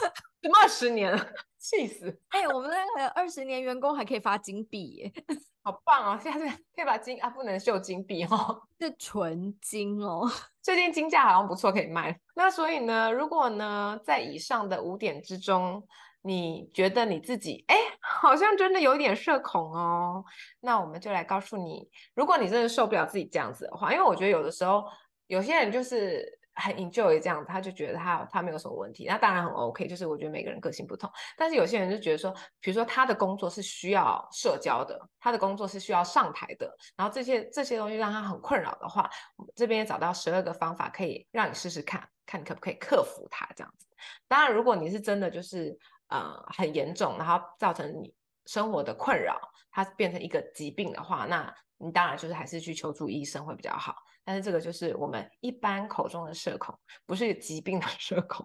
[0.43, 1.27] 什么二十年了？
[1.59, 2.09] 气死！
[2.29, 5.13] 哎、欸，我们那个二十年员工还可以发金币耶，
[5.63, 6.19] 好棒哦！
[6.23, 10.27] 现在可以把金啊，不能秀金币哦， 是纯金哦。
[10.63, 12.19] 最近金价好像不错，可以卖。
[12.35, 15.87] 那所以呢，如果呢，在以上的五点之中，
[16.23, 20.25] 你觉得你自己哎，好像真的有点社恐哦，
[20.61, 24.85] 那我们就来告诉你，如果你真的受不了自己这样子的话，因为我觉得有的时候
[25.27, 26.38] 有些人就是。
[26.59, 29.87] 很 enjoy 这样子，他就觉得他他没有什么问题，那当然很 OK。
[29.87, 39.09] 就是我觉得每个人个性不同，但是有些人就觉得说，比如说他的工作是需要社交的，他的工作是需要上台的，然后这些这些东西让他很困扰的话，
[39.55, 43.87] 这边也找到十二个方法可以让你试试看，看你可不可以克服它这样子。
[44.27, 48.13] 当然，如果你是真的就是呃很严重，然后造成你
[48.47, 49.39] 生活的困扰，
[49.71, 53.95] 它变成一个疾病的话，那你当然就是还是去求助医生会比较好。
[54.29, 58.45] 但是这个就是我们一般口中的社恐，不是疾病的 社恐。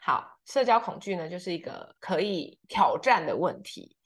[0.00, 3.96] 好，社交恐惧呢，就是一个可以挑战的问题。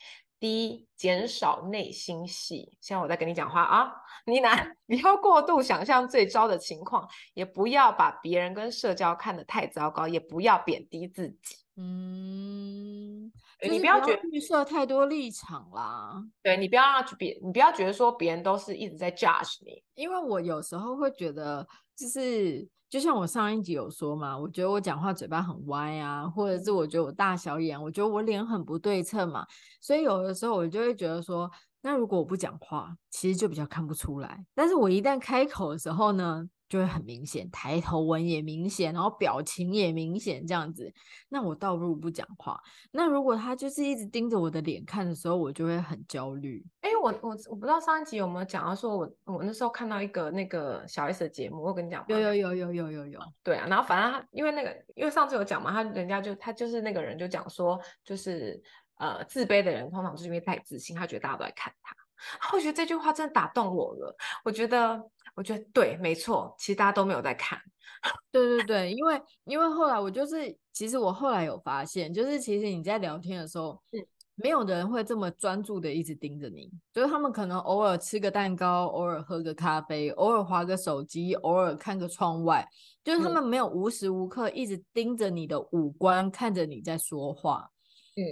[0.41, 2.79] 第一，减少内心戏。
[2.81, 3.93] 现在我在跟你讲话啊，
[4.25, 4.49] 你呢，
[4.89, 11.57] 不要过度想象最糟的情况，也不要把别人跟社交看得太糟糕，也不要贬低自己。
[11.77, 13.31] 嗯。
[13.63, 21.67] 你不要觉得预设太多立场啦，对，你不要让别，你不要觉得说别人都是一直在 judge 你，因为我有时候会觉得，
[21.97, 29.45] 就是就像我上一集有说嘛，我觉得我讲话嘴巴很歪啊，或者是我觉得我大小眼，我觉得我脸很不对称嘛，
[29.81, 31.51] 所以有的时候我就会觉得说，
[31.83, 40.93] 那如果我不讲话，其实就比较看不出来，但是我一旦开口的时候呢，就会很明显，抬头纹也明显，然后表情也明显，这样子。
[41.31, 42.61] 那我倒不如不讲话。
[42.91, 46.63] 那如果他就是一直盯着我的脸看的时候，我就会很焦虑。
[46.83, 53.21] 哎、欸，我我我不知道上一集有没有讲到，说我我那时候看到一个那个小 S 的节目，我跟你讲，有有有有有有有。
[53.43, 58.63] 对啊，然后反正他因为那个，因为上次有讲嘛，他人家就他就是那个人就讲说，就是
[58.99, 61.97] 呃自卑的人通常就是因为太自信，他觉得大家都在看他。
[62.53, 65.03] 我觉得这句话真的打动我了，我觉得。
[65.39, 67.57] 我觉得对，没错，其实大家都没有在看。
[68.33, 82.69] 对对对，因为因为后来我就是，其实我后来有发现，就是其实你在聊天的时候，嗯，没有的人会这么专注的一直盯着你，就是他们可能偶尔吃个蛋糕，偶尔喝个咖啡，偶尔划个手机，偶尔看个窗外，
[83.05, 87.71] 就是他们没有无时无刻一直盯着你的五官，看着你在说话。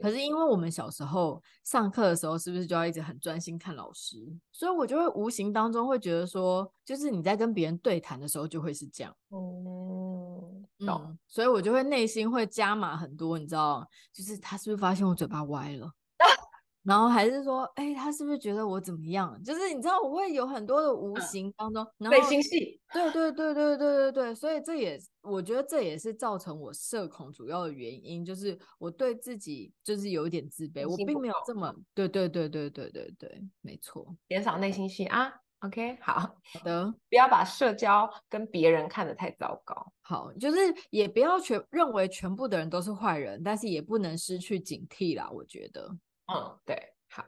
[0.02, 4.16] 可是因为我们小时候上课的时候，是不是就要一直很专心看老师？
[4.52, 9.14] 所以我就会无形当中会觉得说，就是你在跟别人对谈的时候就会是这样。
[9.30, 11.02] 嗯，懂。
[11.06, 15.92] 嗯，所以我就会内心会加码很多，你知道，就是他是不是发现我嘴巴歪了？
[16.86, 19.36] 然后还是说，哎，他是不是觉得我怎么样？
[19.42, 22.80] 就是你知道，我会有很多的无形当中，嗯、内心戏。
[22.92, 35.32] 对对对对对对对，所以这也，我觉得这也是造成我社恐主要的原因，就是我对自己就是有一点自卑，我并没有这么，对对对对对对对，没错，减少内心戏啊。
[35.60, 39.90] OK，好好的，不要把社交跟别人看得太糟糕。
[40.02, 40.58] 好，就是
[40.90, 45.90] 也不要全认为全部的人都是坏人，但是也不能失去警惕啦，我觉得。
[46.32, 47.24] 嗯，对，好。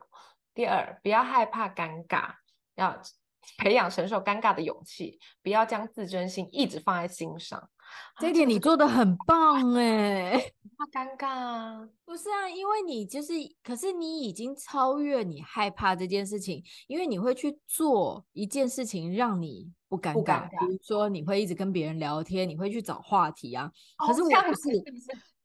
[0.55, 2.33] 第二，不要害怕尴尬，
[2.75, 3.01] 要
[3.59, 7.71] 培养承受尴尬的勇气，不要将自尊心一直放在心上。
[8.21, 10.33] 这点你做的很棒哎，
[10.77, 11.89] 怕尴尬啊？
[12.05, 13.33] 不是啊，因为你就是，
[13.63, 20.67] 可是你已经超越你害怕这件事情，因为你会去做一件事情让你不尴尬，尴尬。
[20.67, 23.71] 比如说你会一直跟别人聊天，你会去找话题啊。
[23.97, 24.77] 可是我不是。
[24.77, 24.83] 哦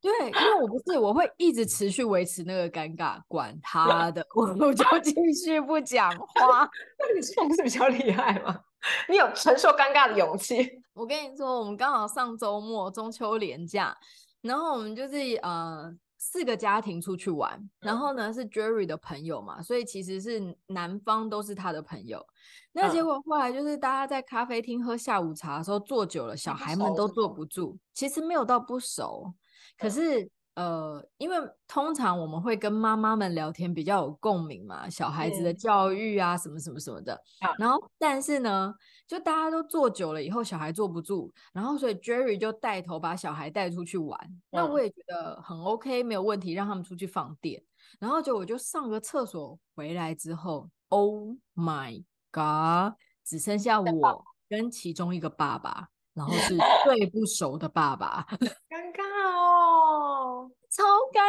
[0.04, 6.70] 对，因为我不是，我会一直持续维持那个尴尬，管他的，我我就继续不讲话。
[7.00, 8.60] 那你是不是比较厉害吗？
[9.08, 10.84] 你有承受尴尬的勇气？
[10.94, 13.98] 我跟你说，我们刚好上周末中秋连假，
[14.42, 15.96] 然后我们就是呃。
[16.26, 22.26] 四个家庭出去玩，然后呢是 Jerry 的朋友嘛，所以其实是男方都是他的朋友。
[22.72, 27.78] 那结果后来就是大家在咖啡厅喝下午茶的时候坐久了，小孩们都坐不住。
[27.94, 29.34] 其实没有到不熟，
[29.78, 30.30] 可是。
[30.56, 31.36] 呃，因为
[31.68, 37.20] 通常我们会跟妈妈们聊天比较有共鸣嘛，小孩子的教育啊，什么什么什么的。
[37.58, 38.72] 然后，但是呢，
[39.08, 44.16] 就大家都坐久了以后，小孩坐不住，然后所以 Jerry 就带头把小孩带出去玩。
[44.52, 47.60] 那我也觉得很 OK，没有问题，让他们出去放电。
[48.00, 52.94] 然后就我就上个厕所回来之后，Oh my God，
[53.26, 58.26] 只剩下我跟其中一个爸爸，然后是最不熟的爸爸，
[58.70, 59.04] 尴尬
[59.38, 60.50] 哦。
[60.70, 61.22] 超尴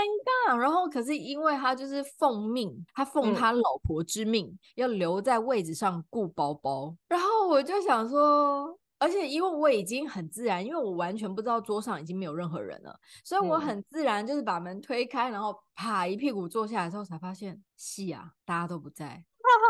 [0.49, 6.97] 尬，然后可是因为他就是奉命，他奉他老婆之命，嗯、要留在位置上顾包包。
[7.09, 19.23] 然后我就想说，而且因为我已经很自然，因为我完全不知道桌上已经没有任何人了，所以我很自然就是把门推开，然后啪一屁股坐下来之后，才发现，戏啊，大家都不在。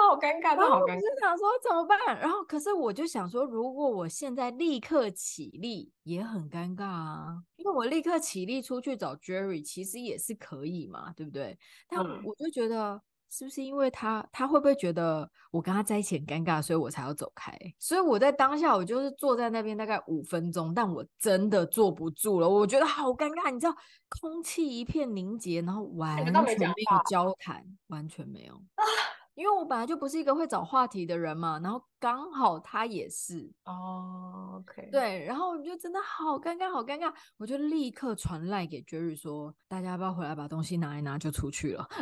[0.09, 0.95] 好尴尬，好尴尬。
[0.95, 1.99] 我就想说怎么办？
[2.19, 7.43] 然后可是我就想说，如果我现在立刻起立，也很尴尬啊。
[7.57, 11.59] 因为我立刻起立出去找 Jerry，其实也是可以嘛，对不对？
[11.89, 17.57] 但我就觉得，是不是因为他，他会不会觉得我跟他在一起很尴尬，所以我才要走开？
[17.79, 22.49] 所以我在当下，我就是坐在那边大概五分钟，但我真的坐不住了。
[22.49, 23.75] 我觉得好尴尬，你知道，
[24.21, 28.61] 空气一片凝结，然后完全没有交谈，完全没有。
[29.35, 41.89] 因为我本来就不是一个会找话题的人嘛，然后刚好他也是哦、oh,，OK，对，然后我就真的好尴尬，好尴尬，我就立刻传赖给 Jerry 说，大家要不要回来把东西拿一拿就出去了？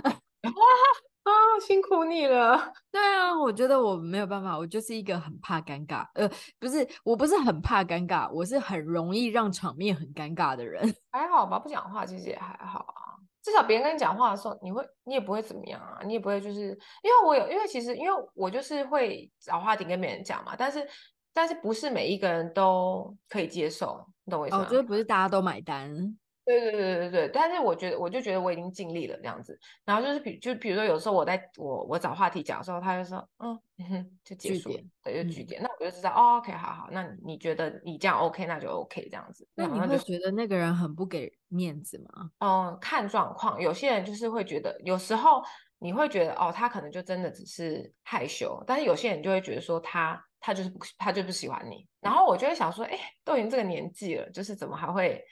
[1.22, 2.72] 啊，辛苦你了。
[2.90, 10.82] 对啊，我觉得我没有办法，我就是一个很怕尴尬，呃，不是，我不是很怕尴尬，我是很容易让场面很尴尬的人。
[11.12, 13.01] 还好吧，不讲话其实也还好啊。
[13.42, 16.68] 至少别人跟你讲话的时候，你会，你也不会怎么样啊，你也不会就是，
[17.02, 20.86] 因为我有，因为其实因为我就是会找话题跟别人讲嘛，但是
[21.32, 24.62] 但是不是每一个人都可以接受，你懂我意思吗？
[24.64, 26.16] 我觉得不是大家都买单。
[26.60, 34.70] 对对对对对，但是我觉得我就觉得我已经尽力了这样子，然后就是比就比如说有时候我在我我找话题讲的时候，他就说嗯哼 就结束，
[35.02, 39.46] 对就句点，嗯、那我就知道哦 OK 好好，那你觉得你这样 OK 那就 OK 这样子。
[39.54, 42.30] 那你会觉得那个人很不给面子吗？
[42.38, 45.42] 嗯，看状况，有些人就是会觉得，有时候
[45.78, 55.22] 你会觉得哦他可能就真的只是害羞，但是有些人就会觉得说他他就是不他就不喜欢你，然后我就会想说，哎，都已经这个年纪了，就是怎么还会？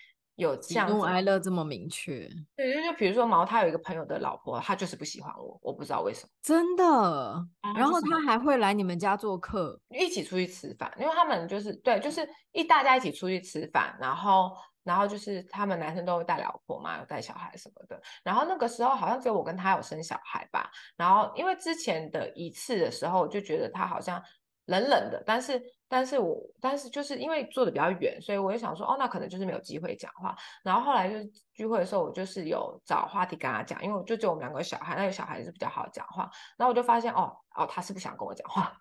[0.40, 7.46] 有这样喜怒哀乐这么明确，对，就就比如说毛，他有一个朋友的老婆，他就是不喜欢我，我不知道为什么，真的。
[7.76, 14.50] 然后他还会来你们家做客，一起出去吃饭，因为他们就是对，就是一大家一起出去吃饭，然后
[14.82, 18.00] 然后就是他们男生都会带老婆嘛，有带小孩什么的。
[18.24, 20.70] 然后那个时候好像只有我跟他有生小孩吧。
[20.96, 24.22] 然后因为之前的一次的时候，我就觉得他好像
[24.66, 25.62] 冷冷的，但是。
[25.90, 30.36] 但是我，但是就是因为坐的比较远，所以我就想说，哦，那可能就是没有机会讲话。
[30.62, 36.30] 然后后来就是聚会的时候，我就是有找话题跟他讲，因为我就只有我们两个小孩，那个小孩是比较好讲话。
[36.56, 38.72] 然后我就发现，哦哦，他是不想跟我讲话，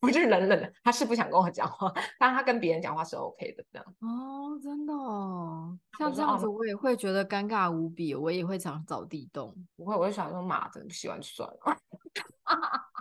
[0.00, 3.84] 我就是冷冷的，他是不想跟我讲话，但他跟别人讲话是 OK 的这样。
[4.00, 9.52] 哦，真的哦，像这样子我也会觉得尴尬无比，我也会想找地洞。
[9.74, 11.58] 不会，我就想说，妈的，不喜欢就算了。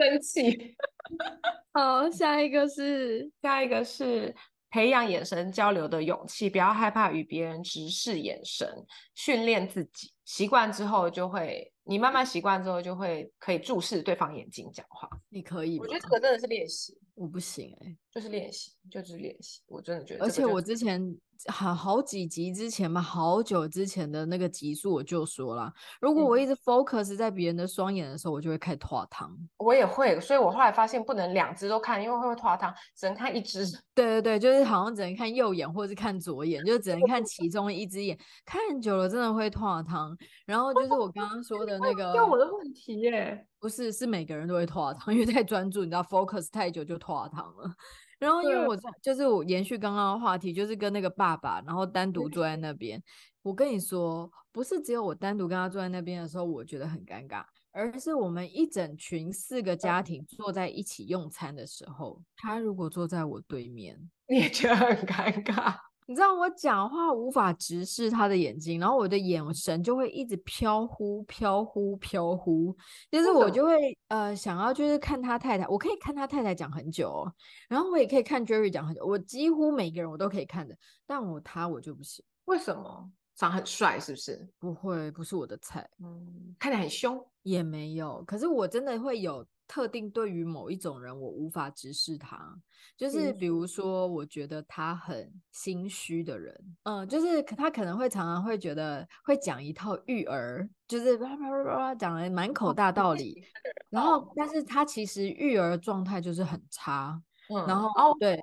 [0.00, 0.74] 生气，
[1.74, 4.34] 好，下一个是，下一个是
[4.70, 8.66] 培养眼神交流的勇气，不要害怕与别人直视眼神，
[9.14, 21.14] 训练自己，习惯之后就会，你慢慢习惯之后就会可以注视对方眼睛讲话，你可以，我觉得这个真的是练习，我不行哎、欸，就是练习，就是练习，我真的觉得，而且我之前。
[21.48, 29.34] 好好几集之前吧，好久之前的那个集数我就说了，如果我一直 focus 在别人的双眼的时候，我就会开始脱汤。
[29.58, 33.64] 我也会，所以我后来发现不能两只都看，因为会会脱汤，只能看一只。
[33.94, 38.18] 对对对，就是好像只能看右眼或者是看左眼，就只能看其中一只眼。
[38.44, 40.16] 看久了真的会脱汤。
[40.46, 47.74] 然后就是我刚刚说的那个，就我的问题耶，不是，是每个人都会脱汤，因为太专注，你知道 focus 太久就脱汤了。
[48.20, 53.02] 然后因为我就是我延续刚刚的话题，就是跟那个爸爸，然后单独坐在那边。
[53.42, 57.42] 我跟你说，不是只有我单独跟他坐在那边的时候，我觉得很尴尬，
[57.72, 63.98] 而是我们一整群四个家庭坐在一起用餐的时候，他如果坐在我对面，
[64.28, 65.74] 你也觉得很尴尬。
[66.10, 72.76] 你知道我讲话无法直视他的眼睛，然后我的眼神就会一直飘忽、飘忽、飘忽，
[73.08, 77.32] 就是我就会呃想要就是看他太太，我可以看他太太讲很久哦，
[77.68, 83.08] 然后我也可以看 Jerry 讲很久，我几乎每个人我都可以看的，但我他我就不行，为什么？
[83.36, 84.48] 长很帅是不是？
[84.58, 85.88] 不会，不是我的菜。
[86.02, 88.20] 嗯，看起来很凶也没有。
[88.26, 92.52] 可是我真的会有特定对于某一种人，我无法直视他。
[92.96, 96.52] 就是比如说，我觉得他很心虚的人，
[96.82, 103.44] 嗯，就是他可能会常常会觉得会讲一套育儿，就是叭叭叭叭讲的满口大道理，
[103.90, 107.22] 然后但是他其实育儿状态就是很差。
[107.48, 108.42] 嗯，然后哦，对，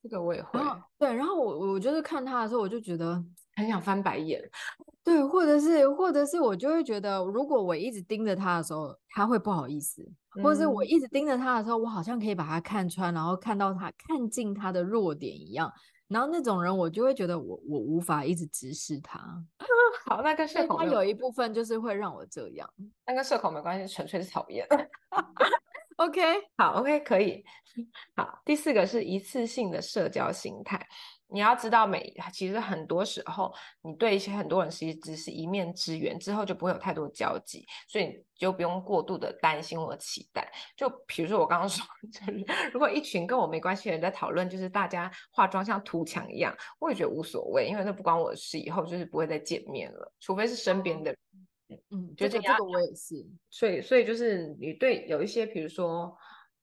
[0.00, 0.60] 这个我也会。
[0.96, 3.20] 对，然后我我就是看他的时候，我就觉得。
[3.58, 4.40] 很想翻白眼，
[5.02, 10.00] 对，或者是，或者是我就会觉得，如果我一直盯着他的时候，他会不好意思；
[10.36, 15.72] 嗯、或者是我一直盯着他的时候，我好像可以把他看穿，然后看到他看尽他的弱点一样。
[16.06, 19.18] 然后那种人，我就会觉得我我无法一直直视他。
[20.06, 22.70] 好，那跟社恐，他有一部分就是会让我这样，
[23.04, 24.64] 那跟社恐没关系，纯粹是讨厌。
[25.96, 26.20] OK，
[26.56, 27.44] 好，OK，可以。
[28.14, 30.86] 好，第四个是一次性的社交心态。
[31.30, 33.52] 你要知道每，每其实很多时候，
[33.82, 40.50] 你对一些很多人其实只是一面之缘，之后就不会有太多交集，所以你就不用过度的担心或期待。
[40.74, 51.18] 就比如说我刚刚 说，就是如果一群跟我没关系的人在讨论，就是大家化妆像涂墙一样，我也觉得无所谓，因为那不关我的事，以后就是不会再见面了，除非是身边的人。
[51.90, 53.14] 嗯，就这这个我也是。
[53.50, 56.16] 所以，所以就是你对有一些，比如说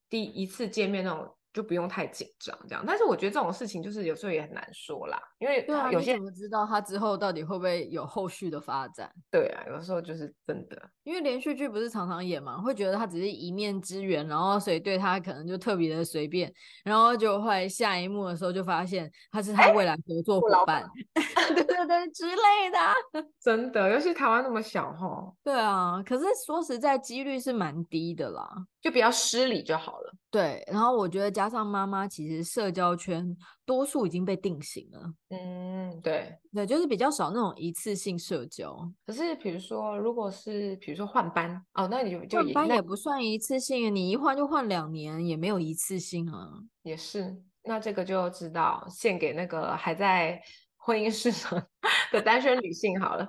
[0.08, 1.32] 第一次见面那种。
[1.56, 2.84] 就不用太紧张，这样。
[2.86, 9.10] 但是我觉得这种事情就是有时候也很难说啦，因为有些人怎么知道他之后到底会不会有后续的发展？
[9.30, 16.52] 对啊，有时候就是真的，因为连续剧不是常常演嘛，会觉得他只是一面之缘，然后所以对他可能就特别的随便，
[16.84, 20.82] 然后就会下一幕的时候就发现他是他未来合作伙伴，
[21.14, 23.24] 欸、 对对对之类的。
[23.40, 25.32] 真的，尤其台湾那么小齁。
[25.42, 28.46] 对啊，可是说实在，几率是蛮低的啦，
[28.80, 30.12] 就比较失礼就好了。
[30.30, 35.12] 对，然后我觉得加上妈妈，其实社交圈多数已经被定型了。
[35.30, 38.76] 嗯，对，对，就是比较少那种一次性社交。
[39.06, 46.50] 可是比如说，如果是比如说换班哦，那你就就换班也不算一次性，你一换就换两年，也没有一次性啊。
[46.82, 50.38] 也是，那这个就知道献给那个还在
[50.76, 51.66] 婚姻市场
[52.12, 53.26] 的单身女性好了。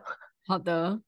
[0.47, 0.99] 好的。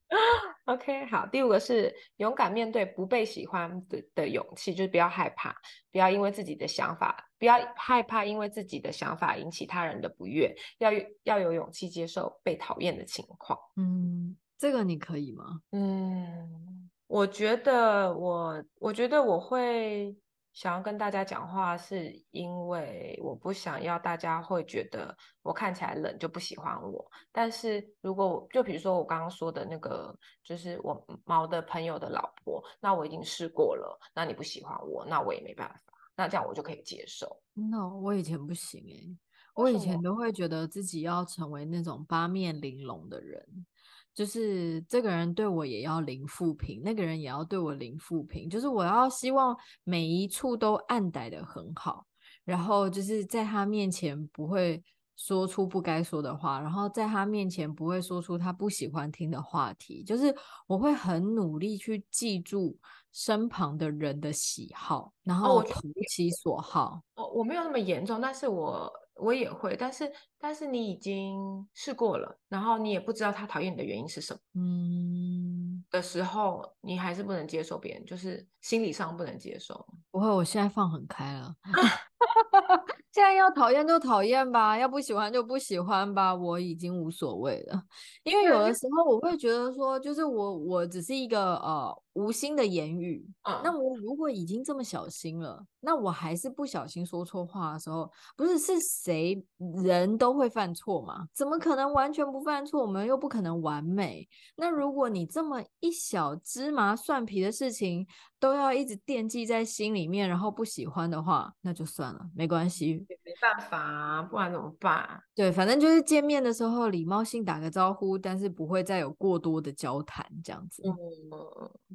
[0.66, 5.56] OK，好，第五个是勇敢面对不被喜欢的的勇气，就是不要害怕，
[5.92, 10.92] 不要因为自己的想法，不要害怕因为自己的想法引起他人的不悦，要
[11.24, 13.58] 要有勇气接受被讨厌的情况。
[13.78, 15.62] 嗯，这个你可以吗？
[15.72, 20.16] 嗯，我觉得我，我觉得我会。
[20.60, 27.10] 想要跟大家讲话，是因为我不想要大家会觉得我看起来冷就不喜欢我。
[27.32, 37.42] 但是如果就比如说我刚刚说的那个，就是我猫的朋友的老婆，那我已经试过了，那你不喜欢我，那我也没办法，那这样我就可以接受。
[37.54, 39.18] 那我以前不行诶，
[39.56, 43.66] 我以前都会觉得自己要成为那种八面玲珑的人。
[44.14, 48.50] 就是这个人对我也要零负评，那个人也要对我零负评。
[48.50, 52.06] 就是我要希望每一处都按捺得很好，
[52.44, 54.84] 然后就是在他面前不会
[55.16, 60.04] 说出不该说的话，然后在他面前不会说出他不喜欢听的话题。
[60.04, 60.36] 就是
[60.68, 62.78] 我会很努力去记住
[63.14, 67.02] 身旁的人的喜好，然后投其所好。
[67.16, 68.92] 我我没有那么严重，但是我。
[69.20, 79.86] 我也会，但是但是你已经试过了，然后你也不知道他讨厌你的原因是什么，嗯，的时候，你还是不能接受别人，就是心理上不能接受。
[80.12, 81.56] 不会，我现在放很开了。
[83.12, 87.84] 现在要讨厌就讨厌吧，要不喜欢就不喜欢吧，我已经无所谓了。
[88.24, 99.44] 因为有的时候我会觉得说，就是我我只是一个呃无心的言语，嗯，那我如果已经这么小心了，那我还是不小心说错话的时候，不是是谁
[99.84, 101.28] 人都会犯错嘛？
[101.34, 102.82] 怎么可能完全不犯错？
[102.82, 104.28] 我们又不可能完美。
[104.56, 108.06] 那如果你这么一小芝麻蒜皮的事情
[108.40, 113.06] 都要一直惦记在心里面，然后不喜欢的话，那就算了，没关系。
[113.24, 115.22] 没办法啊，不然怎么办？
[115.36, 120.84] 对，反正就是见面的时候礼貌性打个招呼，但是不会再有过多的交谈这样子。
[120.86, 120.92] 嗯，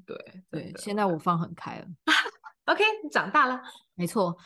[0.06, 0.16] 对
[0.50, 1.86] 对，现在我放很开了。
[2.66, 3.60] OK，你长大了，
[3.94, 4.36] 没错。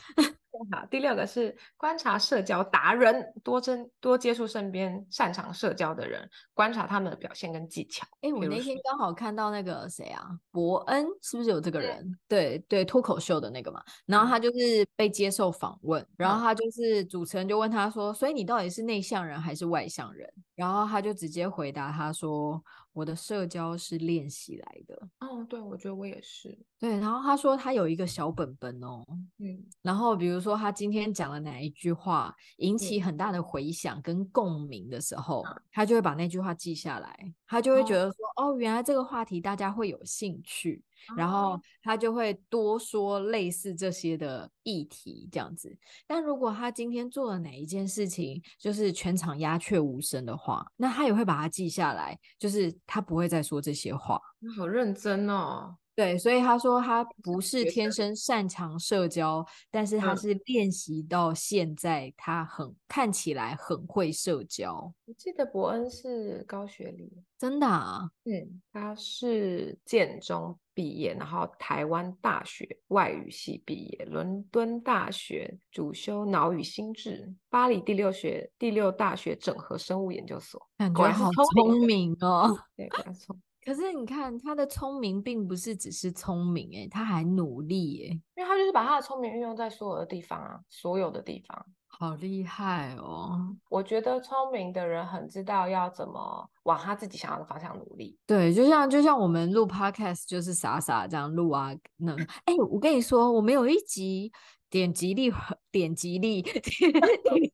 [0.71, 8.07] 好，第六个是观察社交达人，多真多接触身边擅长社交的人，观察他们的表现跟技巧。
[8.21, 12.19] 哎，我那天刚好看到那个谁啊，伯恩是不是有这个人？
[12.27, 13.83] 对对，脱口秀的那个嘛。
[14.07, 22.63] 然后他就是被接受访问，然后他就是主持人就问他说：“所以你到底是内向人还是外向人？”然后他就直接回答他说。
[22.99, 25.09] 我的社交是练习来的。
[25.21, 26.59] 哦，对，我觉得我也是。
[26.81, 29.05] 对，然后他说他有一个小本本哦，
[29.39, 40.85] 嗯，然后比如说他今天讲了哪一句话引起很大的回响跟共鸣的时候，嗯，他就会把那句话记下来，他就会觉得说，哦，哦，原来这个话题大家会有兴趣。
[41.17, 45.75] 然后他就会多说类似这些的议题，这样子。
[46.09, 54.21] 但如果他今天做了哪一件事情，就是全场鸦雀无声的话，那他也会把它记下来，就是他不会再说这些话。
[54.57, 55.77] 好认真哦。
[55.99, 64.95] 对，所以他说他不是天生擅长社交，但是他是练习到现在，他很看起来很会社交。
[65.07, 68.09] 我记得伯恩是高学历，真的啊？
[68.27, 82.57] 嗯，他是建中毕业，然后台湾大学外语系毕业，伦敦大学主修脑与心智，巴黎第六学第六大学整合生物研究所，感觉好聪明哦。
[82.77, 83.37] 对，没错。
[83.69, 93.55] 可是你看他的聪明，并不是只是聪明，哎，他还努力，哎，因为他就是把他的聪明运用在所有的地方啊，所有的地方，好厉害哦！
[93.69, 98.17] 我觉得聪明的人很知道要怎么往他自己想要的方向努力。
[98.27, 102.17] 对，就像就像我们录 podcast 就是傻傻这样录啊，那
[102.47, 104.33] 哎，我跟你说，我们有一集。
[104.71, 106.43] 点击率很，点击率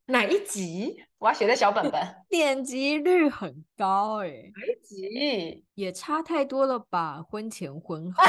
[0.07, 0.97] 哪一集？
[1.19, 2.01] 我要写在小本本。
[2.29, 5.65] 点击率很高哎、欸，哪一集？
[5.75, 7.23] 也差太多了吧？
[7.23, 8.23] 婚前婚后，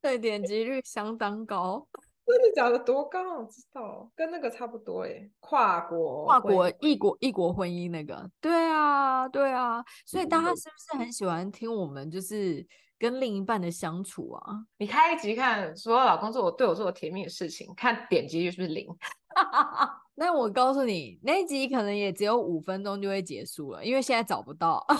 [0.00, 1.86] 对，点击率相当高。
[2.24, 2.78] 真的假的？
[2.78, 3.38] 多高？
[3.40, 5.30] 我知道，跟那个差不多哎、欸。
[5.40, 9.84] 跨国，跨国异国异国婚姻那个，对啊，对啊。
[10.06, 12.64] 所以大家是不是很喜欢听我们就是？
[12.98, 18.88] 跟另一半的相处啊，你开一集看，说老公做我对我做的甜蜜的事情，看点击率是不是零？
[20.16, 24.96] 那我告诉你，那一集可能也只有五分钟就会结束了，因为现在找不到， 超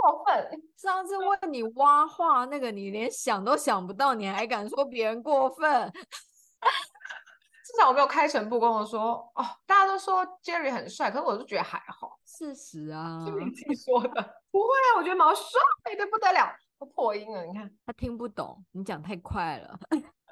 [0.00, 0.62] 过分。
[0.76, 5.92] 上次问你挖话那个，你连想都想不到，你还敢说别人过分？
[7.64, 12.18] 至少我没有开诚布公的说，哦，大家都说 Jerry 很帅，可是我就觉得还好。
[12.24, 14.22] 事实啊，是你自己说的。
[14.50, 15.50] 不会啊，我觉得毛帅
[15.96, 16.54] 的不得了。
[16.84, 19.78] 破音了，你看他听不懂，你讲太快了，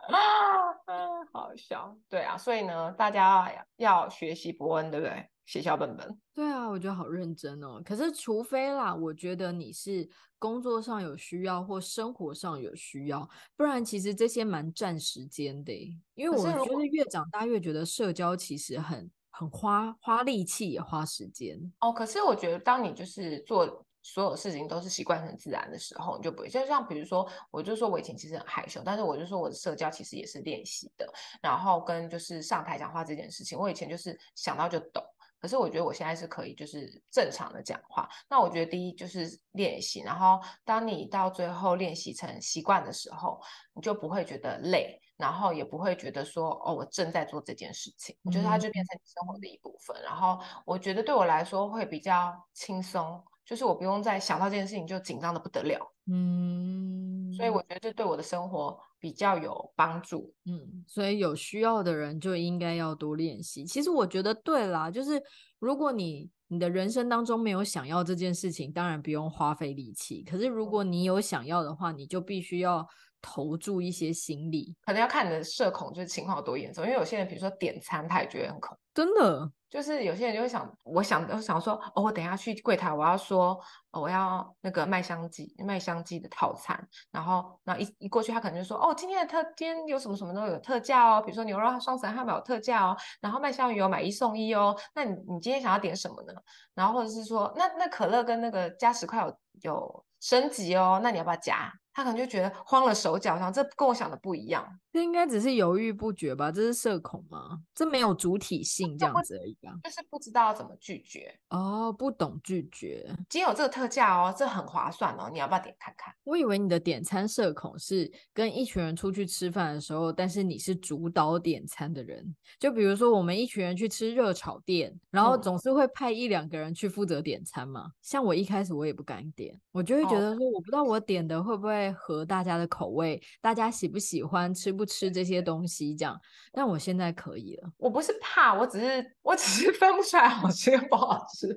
[0.08, 1.96] 啊， 好笑。
[2.08, 5.28] 对啊，所以呢，大家要学习伯恩，对不对？
[5.46, 6.18] 写小本本。
[6.32, 7.82] 对啊，我觉得好认真哦。
[7.84, 15.72] 可是除非啦，我觉得你是工作上有需要或生活上有需要，不然其实这些蛮占时间的。
[16.14, 21.58] 因为我觉得越长大越觉得社交其实很很花花力气也花时间。
[21.80, 23.84] 哦，可是我觉得当你就是做。
[24.02, 26.48] 所有事情都是习惯成自然的时候，你就不会。
[26.48, 31.06] 就像比如说，我就说我以前其实很害羞，但是我就说我的社交其实也是练习的。
[31.42, 35.02] 然后跟就是上台讲话这件事情，我以前就是想到就抖，
[35.38, 38.08] 可是我觉得我现在是可以就是正常的讲话。
[38.28, 43.40] 那我觉得第一就是练习，然后当你到最后练习成习惯的时候，
[43.74, 49.94] 你就不会觉得累，然后也不会觉得说哦，我正在做这件事情，我觉得它就变成你生活的一部分。
[49.98, 50.04] 嗯。
[50.04, 53.22] 然后我觉得对我来说会比较轻松。
[53.44, 63.64] 就是我不用再想到这件事情就紧张的不得了，嗯，所以我觉得这对我的生活比较有帮助，嗯，所以有需要的人就应该要多练习。
[63.64, 65.20] 其实我觉得对啦，就是
[65.58, 70.22] 如果你你的人生当中没有想要这件事情，当然不用花费力气。
[70.22, 72.86] 可是如果你有想要的话，你就必须要
[73.22, 74.74] 投注一些心力。
[74.84, 79.50] 可能要看你的社恐就是情况有多严重，因为有些人比如说点餐，他也觉得很恐，真的。
[79.70, 83.56] 就是有些人就会想，我想我想说，哦，我等一下去柜台，我要说，
[83.92, 96.32] 我要那个麦香鸡麦香鸡的套餐，然后，然后一一过去，他可能就说，哦，今天的特今天有什么什么都有特价哦，比如说牛肉双层汉堡有特价哦，然后麦香鱼有买一送一哦，那你你今天想要点什么呢？
[96.74, 101.72] 然后或者是说，那那可乐跟那个加十块有有升级哦，那你要不要加？
[102.00, 104.66] 他可能就觉得慌了手脚，想这跟我想的不一样。
[104.90, 106.50] 这应该只是犹豫不决吧？
[106.50, 107.60] 这是社恐吗？
[107.74, 109.74] 这没有主体性这样子而已啊。
[109.84, 113.06] 就是不知道怎么拒绝哦，不懂拒绝。
[113.28, 116.12] 今天有这个特价哦，这很划算哦，你要不要点看看？
[116.24, 122.34] 我以为你的点餐社恐是跟一群人出去吃饭的时候，但是你是主导点餐的人。
[122.58, 127.84] 就比如说我们一群人去吃热炒店，然后总是会派一两个人去负责点餐嘛。
[127.86, 127.92] 嗯。
[128.02, 131.89] 像我一开始我也不敢点，我就会觉得说我不知道我点的会不会。
[131.90, 136.18] 会合大家的口味，大家喜不喜欢，吃不吃这些东西这样。
[136.52, 141.48] 但我现在可以了，我不是怕，我只是我只是分不出来好吃跟不好吃。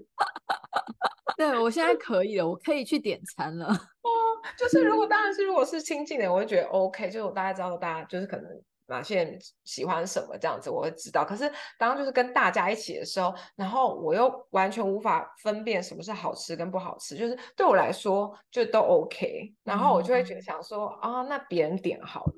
[1.38, 3.68] 对，我现在可以了，我可以去点餐了。
[3.68, 4.10] 哦，
[4.58, 8.62] 就是如果当然是如果是亲近的，我会觉得 OK，就是我大概知道大家就是可能。
[8.88, 11.24] 哪些人喜欢什么这样子，我会知道。
[11.24, 19.54] 可是当就是跟大家一起的时候，然后我又完全无法分辨什么是好吃跟不好吃，就是对我来说就都 OK。
[19.64, 22.34] 然后我就会觉得想说啊、那别人点好了。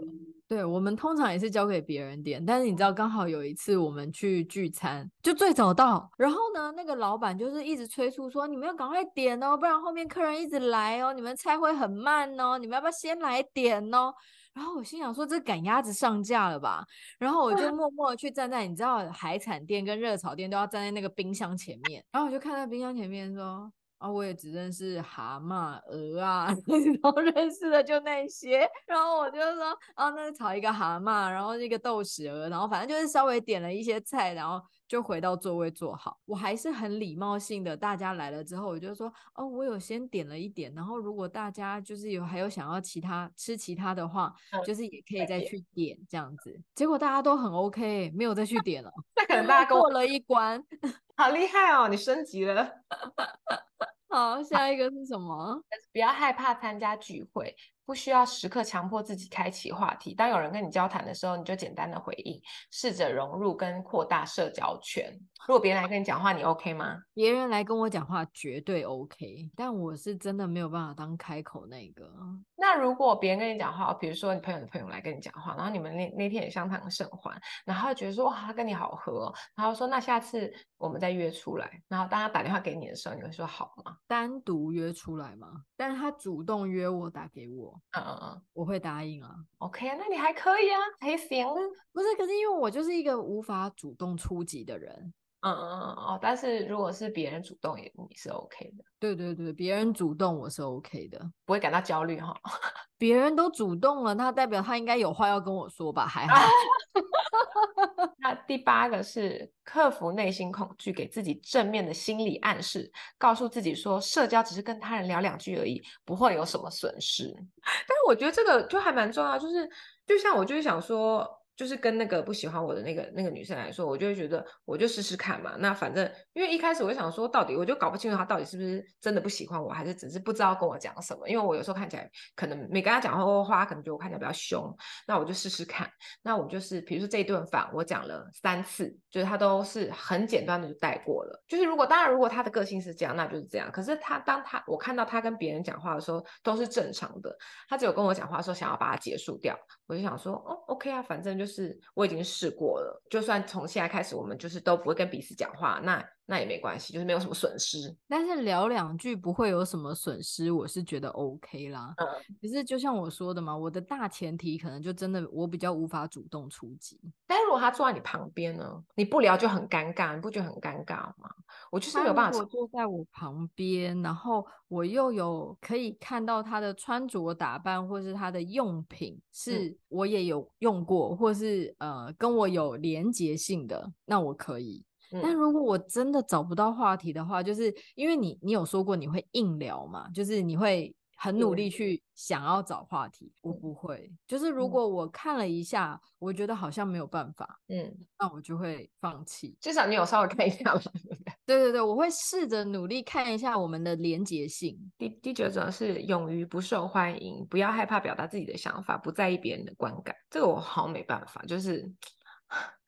[0.48, 14.14] 对，我们通常也是交给别人点，但是你知道，刚好有一次我们去聚餐，就最早到，然后呢，那个老板就是一直催促说，你们要赶快点哦，不然后面客人一直来哦，你们菜会很慢哦，你们要不要先来点哦？
[14.56, 16.84] 然后我心想说，这赶鸭子上架了吧？
[17.20, 22.03] 然后我就 默默的去站在，你知道，海产店跟热炒店都要站在那个冰箱前面。
[22.12, 28.68] 然后我就看到冰箱前面说，啊，我也只认识蛤蟆、鹅啊， 然后认识的就那些。
[28.88, 34.62] 然后我就说，啊，那炒一个蛤蟆，然后一个豆豉鹅，然后反正就是稍微点了一些菜，然后。
[34.88, 37.75] 就回到座位坐好，我还是很礼貌性的。
[37.75, 46.61] 大家来了之后，我就说哦，我有先点了一点，然后如果大家就是有还有想要其他吃其他的话，嗯、就是也可以再去点这样子。
[46.75, 48.91] 结果大家都很 OK，没有再去点了。
[49.15, 50.63] 那可能大家过了一关，
[51.17, 52.71] 好厉害哦，你升级了。
[54.07, 55.61] 好，下一个是什么？
[55.91, 57.55] 不要害怕参加聚会。
[57.86, 60.13] 不需要时刻强迫自己开启话题。
[60.13, 65.13] 当有人跟你交谈的时候，你就简单的回应，试着融入跟扩大社交圈。
[65.47, 66.97] 如果别人来跟你讲话，你 OK 吗？
[67.13, 72.11] 别人来跟我讲话绝对 OK，但我是真的没有办法当开口那个。
[72.55, 81.79] 那如果别人跟你讲话，比如说你朋友的朋友来跟你讲话，然后你们那那天也相谈甚欢，然后觉得说哇，他跟你好合，然后说那下次我们再约出来。
[81.88, 83.97] 然后当他打电话给你的时候，你会说好吗？
[84.07, 85.61] 单独约出来吗？
[85.78, 87.82] 但是他主动约我打给我。
[87.91, 89.36] 嗯嗯嗯，我会答应啊。
[89.59, 91.45] OK，那你还可以啊，还行。
[91.91, 95.13] 不是，可是因为我就是一个无法主动出击的人。
[95.46, 98.84] 嗯嗯嗯哦，但是如果是别人主动，也你是 OK 的。
[99.00, 102.36] 对对对，别人主动我是 OK 的，不会感到焦虑哈。
[102.98, 106.08] 别人都主动了，那代表他应该有话要跟我说吧？
[106.08, 106.36] 还好。
[108.18, 117.32] 那第八个是克服内心恐惧，给自己正面的心理暗示，告诉自己说，社交只是跟他人聊两句而已，不会有什么损失。
[117.36, 119.70] 但是我觉得这个就还蛮重要，就是
[120.08, 121.34] 就像我就是想说。
[121.56, 125.56] 就是跟那个不喜欢我的那个那个女生来说，我就会觉得我就试试看嘛。
[125.58, 131.30] 那反正因为一开始我就想说，到底我就搞不清楚她到底是不是真的不喜欢我，还是只是不知道跟我讲什么。
[131.30, 134.76] 因为我有时候看起来可能没跟她讲话，话可能觉得我看起来比较凶。
[135.08, 135.89] 那我就试试看。
[136.22, 141.41] 那我就是比如说这一顿饭我讲了三次，就是她都是很简单的就带过了。
[141.47, 143.72] 就是如果当然如果她的个性是这样，那就是这样。
[143.72, 147.34] 可是她当她我看到她跟别人讲话的时候都是正常的，
[147.70, 151.45] 她只有跟我讲话说想要把它结束掉，我就想说哦，OK 啊，反正就。
[151.46, 157.96] 就是我已经试过了，就算从现在开始，我们就是都不会跟彼此讲话，那那也没关系，就是没有什么损失。
[158.08, 161.93] 但是聊两句不会有什么损失，我是觉得 OK 啦。
[161.98, 162.08] 嗯，
[162.41, 167.00] 其实就像我说的嘛，我的大前提可能就真的我比较无法主动出击。
[167.28, 171.30] 但如果他坐在你旁边呢，你不聊就很尴尬，你不觉得很尴尬吗？
[171.70, 172.39] 我就是没有办法。
[172.39, 184.83] 我坐在我旁边，然后我又有可以看到他的穿着打扮，或是他的用品是我也有用过，嗯、或是呃跟我有连结性的，那我可以。
[185.21, 193.34] 但如果我真的找不到话题的话，就是因为你，你有说过你会硬聊嘛，就是你会很努力去想要找话题。
[193.41, 199.57] 我不会，就是如果我看了一下，我觉得好像没有办法，嗯，那我就会放弃。
[199.59, 200.82] 至少你有稍微看一下吧。
[201.45, 204.78] 对对对，我会试着努力看一下我们的连结性。
[204.97, 210.16] 第第九种是勇于不受欢迎，不要害怕表达自己的想法，不在意别人的观感。
[210.30, 211.91] 这个我好没办法，就是。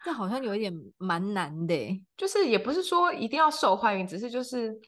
[0.05, 1.75] 这好像有一点蛮难的，
[2.15, 4.79] 就是也不是说一定要受欢迎，只是就是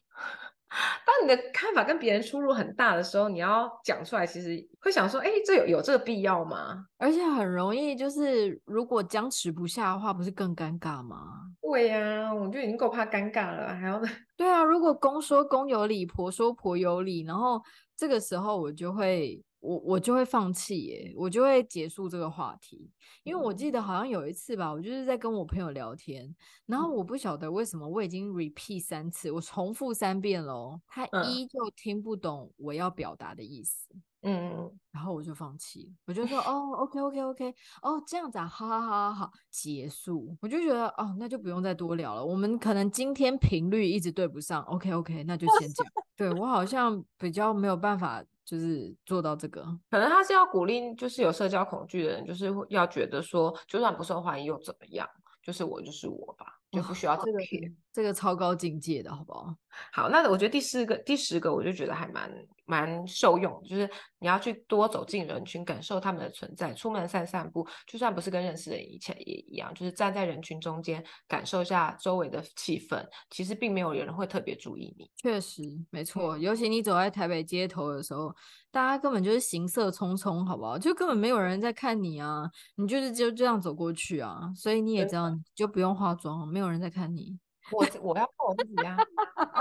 [1.04, 6.86] 当你的看法跟别人出入很大的时候，你要讲出来，其实会想说，哎，这有有这个必要吗？
[6.98, 11.52] 而且很容易，就是如果僵持不下的话，不是更尴尬吗？
[11.60, 14.00] 对呀、啊，我就已经够怕尴尬了，还要
[14.36, 17.62] 对啊，如果公说公有理，婆说婆有理，然后
[17.96, 19.42] 这个时候我就会。
[19.60, 22.90] 我我就会放弃耶，我就会结束这个话题，
[23.22, 26.34] 因为我记得好像有一次吧，我就是在跟我朋友聊天，
[26.66, 33.88] 然后我不晓得为什么我已经 repeat 三次，我重复三遍了，他依旧听不懂我要表达的意思，
[34.22, 48.24] 嗯，然后我就放弃，我就说 哦，OK OK OK，哦这样子啊，好好好好好，结束，我就觉得哦，那就不用再多聊了，我们可能今天频率一直对不上，OK OK，那就先这样，对，我好像比较没有办法。
[48.50, 49.62] 就是做到这个？
[49.88, 55.08] 可能他是要鼓励，就是有社交恐惧的人，就是要觉得说，就算不受欢迎又怎么样？
[55.40, 57.72] 就是我就是我吧，就不需要这么撇。
[57.92, 59.54] 这个超高境界的好不好？
[59.92, 62.28] 好，那我觉得第四个、第十个，我就觉得还蛮
[62.70, 63.90] 蛮受用，就是
[64.20, 66.72] 你要去多走进人群，感受他们的存在。
[66.72, 73.04] 出门散散步，就算不是跟认识的人，以前也一样，就是站在人群中间，感受一下周围的气氛。
[73.28, 75.10] 其实并没有人会特别注意你。
[75.16, 76.38] 确实，没错。
[76.38, 78.32] 尤其你走在台北街头的时候，
[78.70, 80.78] 大家根本就是行色匆匆，好不好？
[80.78, 87.36] 就根本没有人在看你啊，你就是就这样走过去啊，所以你也这样，你就不用化妆，没有人在看你。
[87.72, 88.96] 我我要看我自己啊，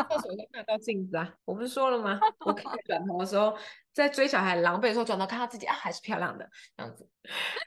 [0.09, 2.19] 厕所都看得到镜子啊，我不是说了吗？
[2.45, 3.55] 我可以转头的时候，
[3.93, 7.07] 在追小孩狼狈的时候，转头看到自己啊，还是漂亮的这样子。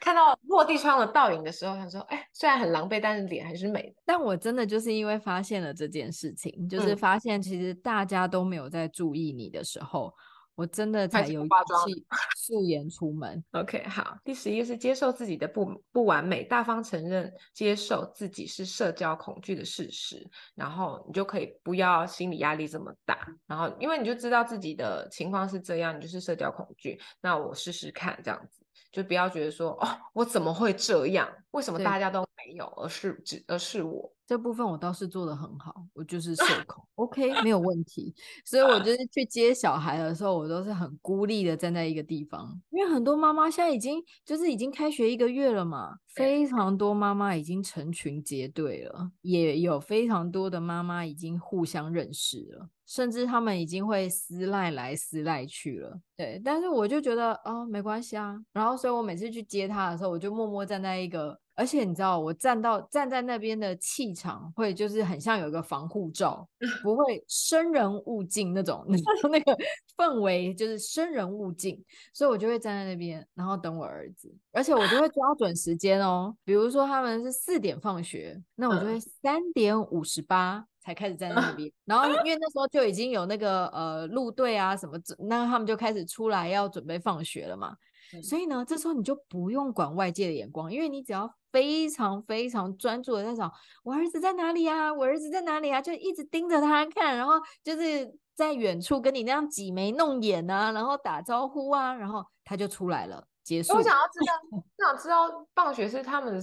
[0.00, 3.94] 看到落地窗的倒影的时候，想说，哎，虽然很狼狈，但是脸还是美的。
[4.04, 10.12] 但我真的就是因为发现了这件事情，就是发现其实大家都没有在注意你的时候。
[10.54, 11.48] 我真的才有勇
[11.86, 12.04] 气
[12.36, 13.42] 素颜出门。
[13.52, 14.16] OK，好。
[14.24, 23.26] 第十一个是接受自己的不不完美，大方承认接受自己是社交恐惧的事实，然后你就可以不要心理压力这么大。
[23.46, 31.28] 然后因为你就知道自己的情况是这样，你就是社交恐惧，那我试试看这样子，就不要觉得说哦，我怎么会这样？
[31.52, 34.12] 为什么大家都没有，而是只而是我？
[34.32, 38.14] 这部分我倒是做的很好，我就是 社恐，OK，没有问题。
[38.46, 56.00] 所以我就是去接小孩的时候，我都是很孤立的站在一个地方，因为很多妈妈现在已经就是已经开学一个月了嘛，非常多妈妈已经成群结队了，也有非常多的妈妈已经互相认识了，甚至他们已经会私赖来私赖去了。
[56.16, 58.42] 对，但是我就觉得哦，没关系啊。
[58.54, 61.38] 然后，所以我每次去接他的时候，我就默默站在一个。
[61.54, 66.48] 而且你知道，我站到站在那边的气场会就是很像有一个防护罩，
[66.82, 68.84] 不会生人勿近那种，
[69.30, 69.56] 那个
[69.96, 71.82] 氛围就是生人勿近，
[72.14, 76.34] 所以我就会站在那边，然后等我儿子，而且我就会 抓准时间哦。
[76.44, 84.98] 比如说他们是四点放学，那我就会三点五十八才开始站在那边，然后因为那时候就已经有那个呃路队啊什么，
[85.28, 87.76] 那他们就开始出来要准备放学了嘛。
[88.22, 93.52] 所以呢，这时候你就不用管外界的眼光，因为你只要非常非常专注的在找
[93.84, 103.74] 我儿子在哪里啊，我儿子在哪里啊，就一直盯着他看，然后就是在远处跟你那样挤眉弄眼啊，然后打招呼啊，然后他就出来了，结束。
[103.74, 106.40] 我想要知道， 我想知道放学是他们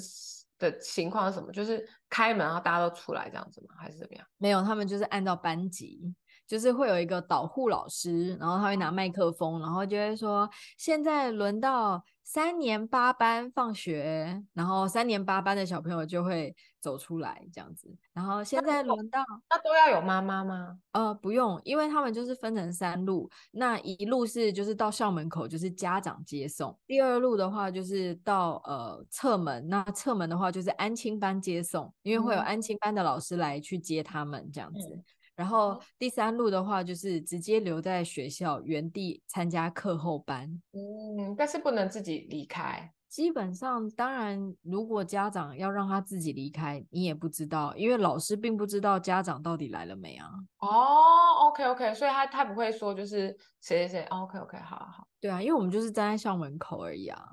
[0.59, 1.51] 的情况是什么？
[1.51, 3.75] 就是开门然后大家都出来这样子吗？
[3.79, 4.25] 还是怎么样？
[4.37, 6.13] 没有，他们就是按照班级。
[6.47, 10.49] 就是会有一个导护老师，然后他会拿麦克风，然后就会说
[10.79, 17.91] ：“现在轮到三年八班放学，然后三年八班的小朋友就会走出来这样子。
[18.13, 19.19] 然后现在轮到……
[19.49, 20.77] 那都要有妈妈吗？
[20.91, 34.87] 呃，不用，因为他们就是分成三路，那一路是就是到校门口就是家长接送，第二路的话就是到呃侧门，那侧门的话就是安亲班接送，因为会有安亲班的老师来去接他们这样子。
[34.87, 35.03] 嗯”
[35.39, 40.49] 然后第三路的话，就是直接留在学校原地参加课后班。
[40.73, 42.91] 嗯，但是不能自己离开。
[43.07, 50.27] 基本上，当然，如果家长要让他自己离开，你也不知道，因为老师并不知道家长到底来了没啊。
[50.57, 53.29] 哦，OK OK，所以他他不会说就是
[53.61, 54.03] 谁谁谁。
[54.09, 55.07] OK OK，好好好。
[55.21, 57.23] 对啊，因为我们就是站在校门口而已啊。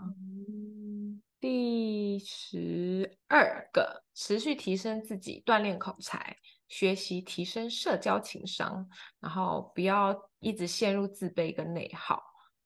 [0.49, 6.37] 嗯，第十二个，持续提升自己，锻炼口才。
[6.69, 8.89] 学习提升社交情商，
[9.21, 12.23] 然后不要一直陷入自卑跟内耗，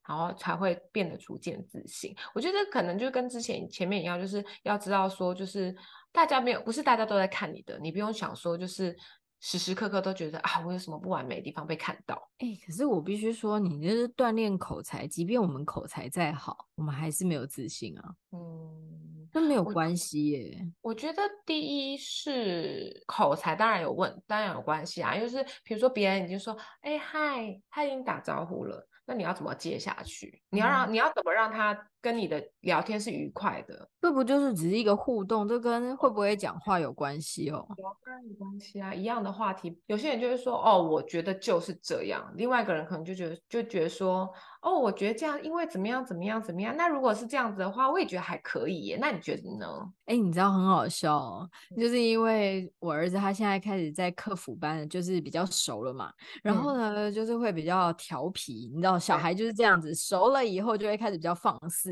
[0.08, 2.14] 然后才会变得逐渐自信。
[2.34, 5.74] 我觉得可能就跟之前前面一样，就是要知道说，就是
[6.12, 8.96] 大家没有，不是大家都在看你的，你不用想说就是。
[9.42, 12.14] 时时刻刻都觉得啊，我有什么不完美的地方被看到。
[12.40, 18.14] 哎、欸，可是我必须说，你就是锻炼口才，即便我们口才再好，我们还是没有自信啊。
[18.32, 20.90] 嗯，那没有关系耶我。
[20.90, 25.18] 我觉得第一是口才，当然有问，当然有关系啊。
[25.18, 30.42] 就是比如说别人已经说，哎、欸、嗨，他已经打招呼了，那你要怎么接下去？
[30.50, 31.86] 你要让、嗯、你要怎么让他？
[32.00, 35.46] 跟你的聊天是愉快的，这不就是只是一个互动？
[35.46, 37.66] 这跟会不会讲话有关系哦？
[37.76, 44.30] 有当然关系啊，一样的话题，有些人就会说哦，我觉得就是这样，另外一个人可能就觉得就觉得说
[44.62, 46.74] 哦，我觉得这样，因为怎么样怎么样怎么样。
[46.76, 48.98] 那如果是这样子的话，我也觉得还可以耶。
[49.00, 49.66] 那你觉得呢？
[50.06, 61.89] 哎，你知道很好笑哦，就是因为我儿子他现在开始在客服班，就是比较熟了嘛，然后呢，就是会比较调皮，你知道小孩就是这样子，熟了以后就会开始比较放肆。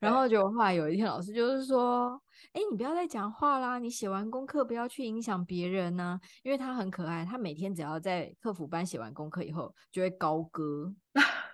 [0.00, 2.20] 然后就后来有一天，老师就是说
[2.52, 10.94] ：“哎，你不要再讲话啦，你写完功课不要去影响别人呢，因为他很可爱，他每天只要在客服班写完功课以后，就会高歌。”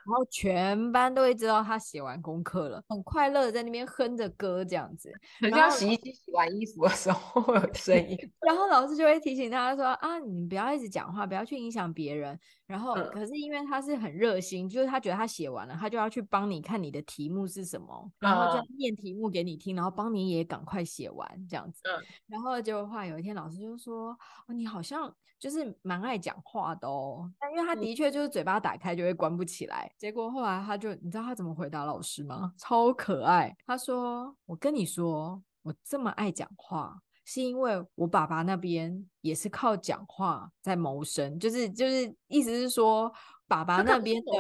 [0.07, 8.17] 然后全班都会知道他写完功课了，很快乐的在那边哼着歌这样子， 很像洗衣机洗完衣服的时候会有声音。
[8.47, 12.39] 然后老师就会提醒他说啊，你不要一直讲话，不要去影响别人。
[12.67, 21.83] 然后可是因为他是很热心，就是他觉得他写完了，他就要去帮你看你的题目是什么，然后就念题目给你听，然后帮你也赶快写完这样子。
[22.27, 24.17] 然后结果话有一天老师就说，
[24.49, 29.93] 哦，你好像就是蛮爱讲话的哦，但因为他的确就是嘴巴打开就会关不起来。
[29.97, 32.53] 结果后来他就，你知道他怎么回答老师吗？
[32.59, 33.57] 超可爱。
[33.67, 43.11] 他说：“我跟你说，我这么爱讲话，是因为我爸爸那边也是靠讲话在谋生，就是就是意思是说，
[43.47, 44.33] 爸爸那边的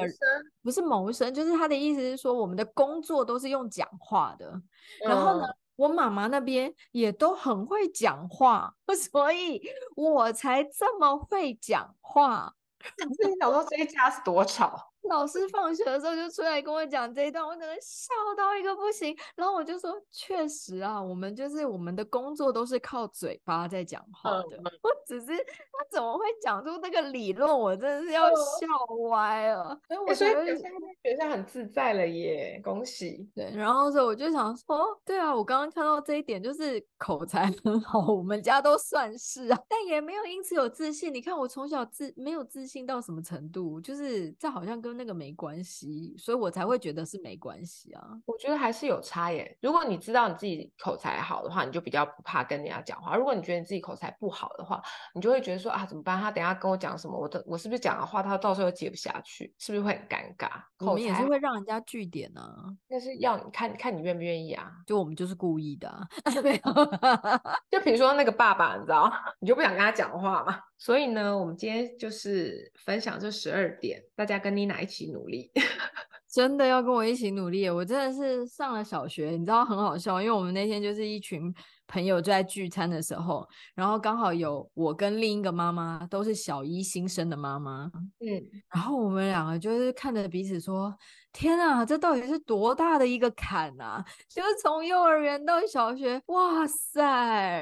[0.63, 4.61] 不是谋生，就是他的意思是说，我们的工作都是用讲话的。
[5.07, 5.47] 然后呢，
[5.77, 8.75] 我妈妈那边也都很会讲话，
[9.13, 9.63] 所以
[9.97, 12.53] 我才这么会讲话。
[13.09, 19.15] 你想说这一家是多吵？”老师放学的时候就出来跟我讲这一段，我可能笑到一个不行。
[19.37, 24.57] 然后我就说：“确实啊，我们就是我们的工作都是靠嘴巴在讲话的。
[24.57, 28.67] 嗯” 我只是他怎么会讲出那个理论，我真的是要笑
[29.11, 29.79] 歪了。
[29.89, 33.29] 所以我觉得现在学校很自在了耶，恭喜。
[33.35, 41.13] 对，然后所以我就想说，对啊，我刚刚看到这一点，就是口才很好，我们家都算是啊，但也没有因此有自信。
[41.13, 44.94] 你看我从小自没有自信到什么程度，就是这好像跟。
[44.97, 48.03] 那个没关系，所以我才会觉得是没关系啊。
[48.27, 49.57] 我觉得还是有差耶。
[49.61, 53.17] 如果你知道你自己口才好的话，你就比较不怕跟人家讲话。
[53.17, 54.83] 如果你觉得你自己口才不好的话，
[55.15, 56.21] 你就会觉得说啊，怎么办？
[56.21, 57.19] 他等下跟我讲什么？
[57.19, 60.49] 我的我是不是讲的话，他到时候又接不下去，是不是会很尴尬？
[60.79, 64.71] 我们也是会让人家据点呢、啊，但是要你看看你愿不愿意啊。
[64.87, 66.07] 就我们就是故意的、 啊，
[67.71, 70.61] 就比如说那个爸爸，你知道，你就不想跟他讲话嘛。
[70.77, 75.51] 所以呢，我们今天就是分享这十二点，大家跟妮娜一起努力，
[76.31, 77.69] 真的要跟我一起努力。
[77.69, 81.53] 我真的是上了小学，你知道很好笑，因为我们那天就是一群
[81.87, 88.29] 朋友就在聚餐的时候，然后刚好有我跟另一个妈妈都是小一新生的妈妈，嗯，
[88.73, 90.95] 然后我们两个就是看着彼此说。
[91.37, 94.05] 天啊，这到底是多大的一个坎啊！
[94.29, 97.03] 就是从幼儿园到小学，哇塞！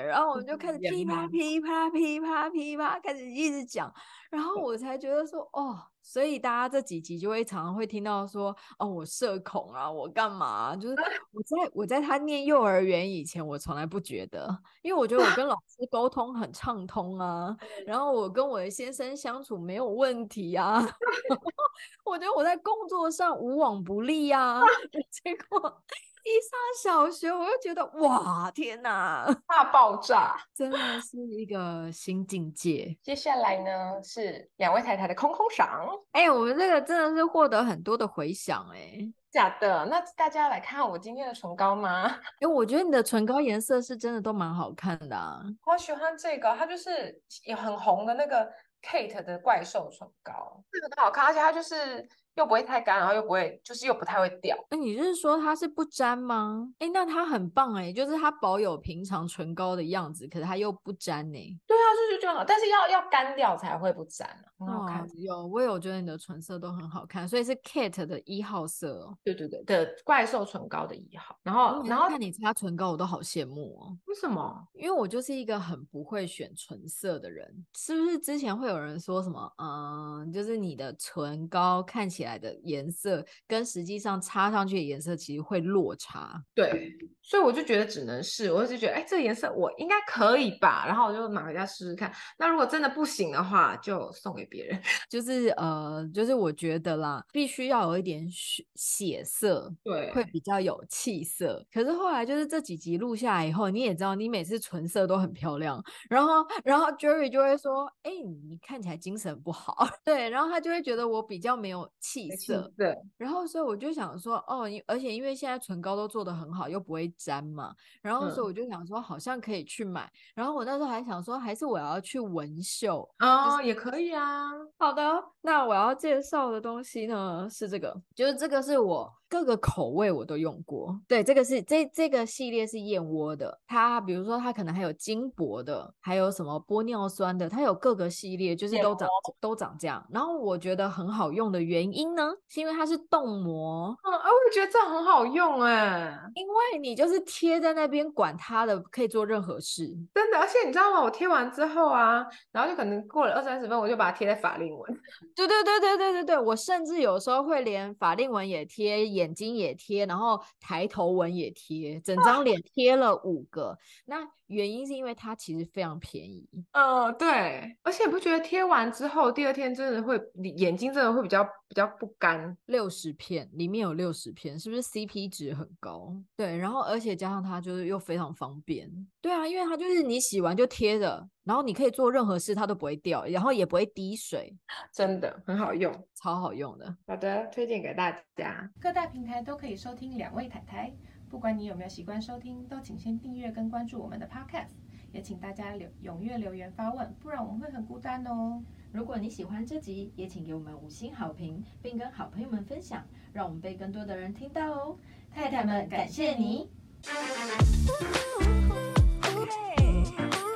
[0.03, 3.91] 然后我们就开始噼啪噼啪噼啪噼啪开始一直讲，
[4.33, 5.78] 然后我才觉得说，哦。
[6.05, 10.74] 所以大家这几集就会常常会听到说，哦，我社恐啊，我干嘛？
[10.74, 10.97] 就是
[11.30, 14.49] 我在我在他念幼儿园以前，我从来不觉得，
[14.83, 17.57] 因为我觉得我跟老师沟通很畅通啊，
[17.87, 20.80] 然后我跟我的先生相处没有问题啊，
[22.05, 24.61] 我觉得我在工作上无往不利啊，
[25.22, 25.83] 结果。
[26.25, 32.97] 一上小学，我就觉得哇，天哪， 大爆炸，真的是一个新境界。
[33.03, 35.85] 接下来呢，是两位太太的空空赏。
[36.12, 38.99] 哎、欸，我们这个真的是获得很多的回响，哎，
[39.33, 39.85] 假的？
[39.87, 42.05] 那大家来看我今天的唇膏吗？
[42.39, 45.43] 哎、欸，我觉得你的唇膏颜色是真的都蛮好看的啊。
[45.66, 48.49] 我喜欢这个，它就是也很红的那个
[48.81, 52.09] Kate 的怪兽唇膏，这个很好看，而且它就是。
[52.37, 54.57] 又不会太干，然后又不会，就是又不太会掉。
[54.70, 56.68] 那你是说它是不粘吗？
[56.78, 61.61] 哎，那它很棒哎，就是它保有平常唇膏的样子，可是它又不粘呢。
[61.66, 64.45] 对啊，就是这样，但是要要干掉才会不粘啊。
[64.59, 69.18] 很好看，哦、有我有觉得你的唇色都很好看，所以是 Kate 的一号色哦。
[69.24, 71.37] 对对对，的怪兽唇膏的一号。
[71.43, 73.99] 然后然后看你擦唇膏，我都好羡慕哦。
[74.07, 74.68] 为什么？
[74.74, 77.53] 因为我就是一个很不会选唇色的人。
[77.74, 79.53] 是不是之前会有人说什么？
[79.59, 83.03] 嗯，就是你的唇膏看起来的颜色。
[83.03, 92.12] 色跟实际上擦上去的颜色其实会落差，对，所以我就觉得只能试，我就觉得哎，这个颜色我应该可以吧，然后我就买回家试试看。
[92.39, 94.81] 那如果真的不行的话，就送给别人。
[95.11, 101.66] 就是呃，就是我觉得啦，必须要有一点血血色，对，会比较有气色。
[101.73, 108.12] 可是后来就是这几集录下来以后，你也知道，你每次唇色都很漂亮，然后然后 Jerry 就会说，哎，
[108.49, 112.97] 你看起来精神不好，对，然后他就会觉得我比较没有气色，对。
[113.17, 120.11] 然后，所以我就想说，哦，而且因为现在唇膏都做的很好，又不会粘嘛，然后所以我就想说，好像可以去买。
[120.35, 124.51] 然后我那时候还想说，还是我要去纹绣哦，也可以啊。
[124.79, 125.03] 好的，
[125.41, 130.95] 那我要介绍的东西呢是这个，就是这个是我各个口味我都用过。
[131.09, 139.09] 对，这个是这这个系列是燕窝的，它比如说它可能还有金箔的，还有什么玻尿酸的，它有各个系列，就是都长
[139.41, 140.07] 都长这样。
[140.11, 143.97] 然后我觉得很好用的原因呢，是因为它是冻膜。
[144.05, 149.87] 嗯，啊，我也觉得这样很好用哎，因为你就是贴在那边，管它的，可以做任何事。
[150.12, 151.03] 真的，而且你知道吗？
[151.03, 155.01] 我贴完之后啊，然后就可能过了二三十分，我就把它贴在法令纹。
[155.35, 163.68] 对对对对对对对，我甚至有时候会连法令纹也贴，眼睛也贴，然后抬头纹也贴，整张脸贴了五个。
[163.68, 166.49] 啊、那原因是因为它其实非常便宜。
[166.73, 170.20] 嗯、呃，对，而且不觉得贴完之后第二天真的会
[170.57, 172.55] 眼睛真的会比较比较不干？
[172.66, 176.14] 六十片里面有六十片，是不是 CP 值很高？
[176.37, 178.91] 对，然后而且加上它就是又非常方便。
[179.23, 184.55] 对啊，因为它就是你洗完就贴着，然后你可以做任何事它都不会掉，然后也不会滴水，
[184.93, 186.95] 真的很好用，超好用的。
[187.07, 188.70] 好的，推荐给大家。
[188.79, 190.95] 各大平台都可以收听两位太太。
[191.31, 194.73] 不管你有没有习惯收听，都请先订阅跟关注我们的 Podcast，
[195.11, 198.62] 也请大家留踊跃留言发问，不然我们会很孤单哦。
[198.93, 204.99] 如果你喜欢这集，也请给我们五星好评，并跟好朋友们分享，让我们被更多的人听到哦。
[205.34, 206.68] 太太们，感谢你。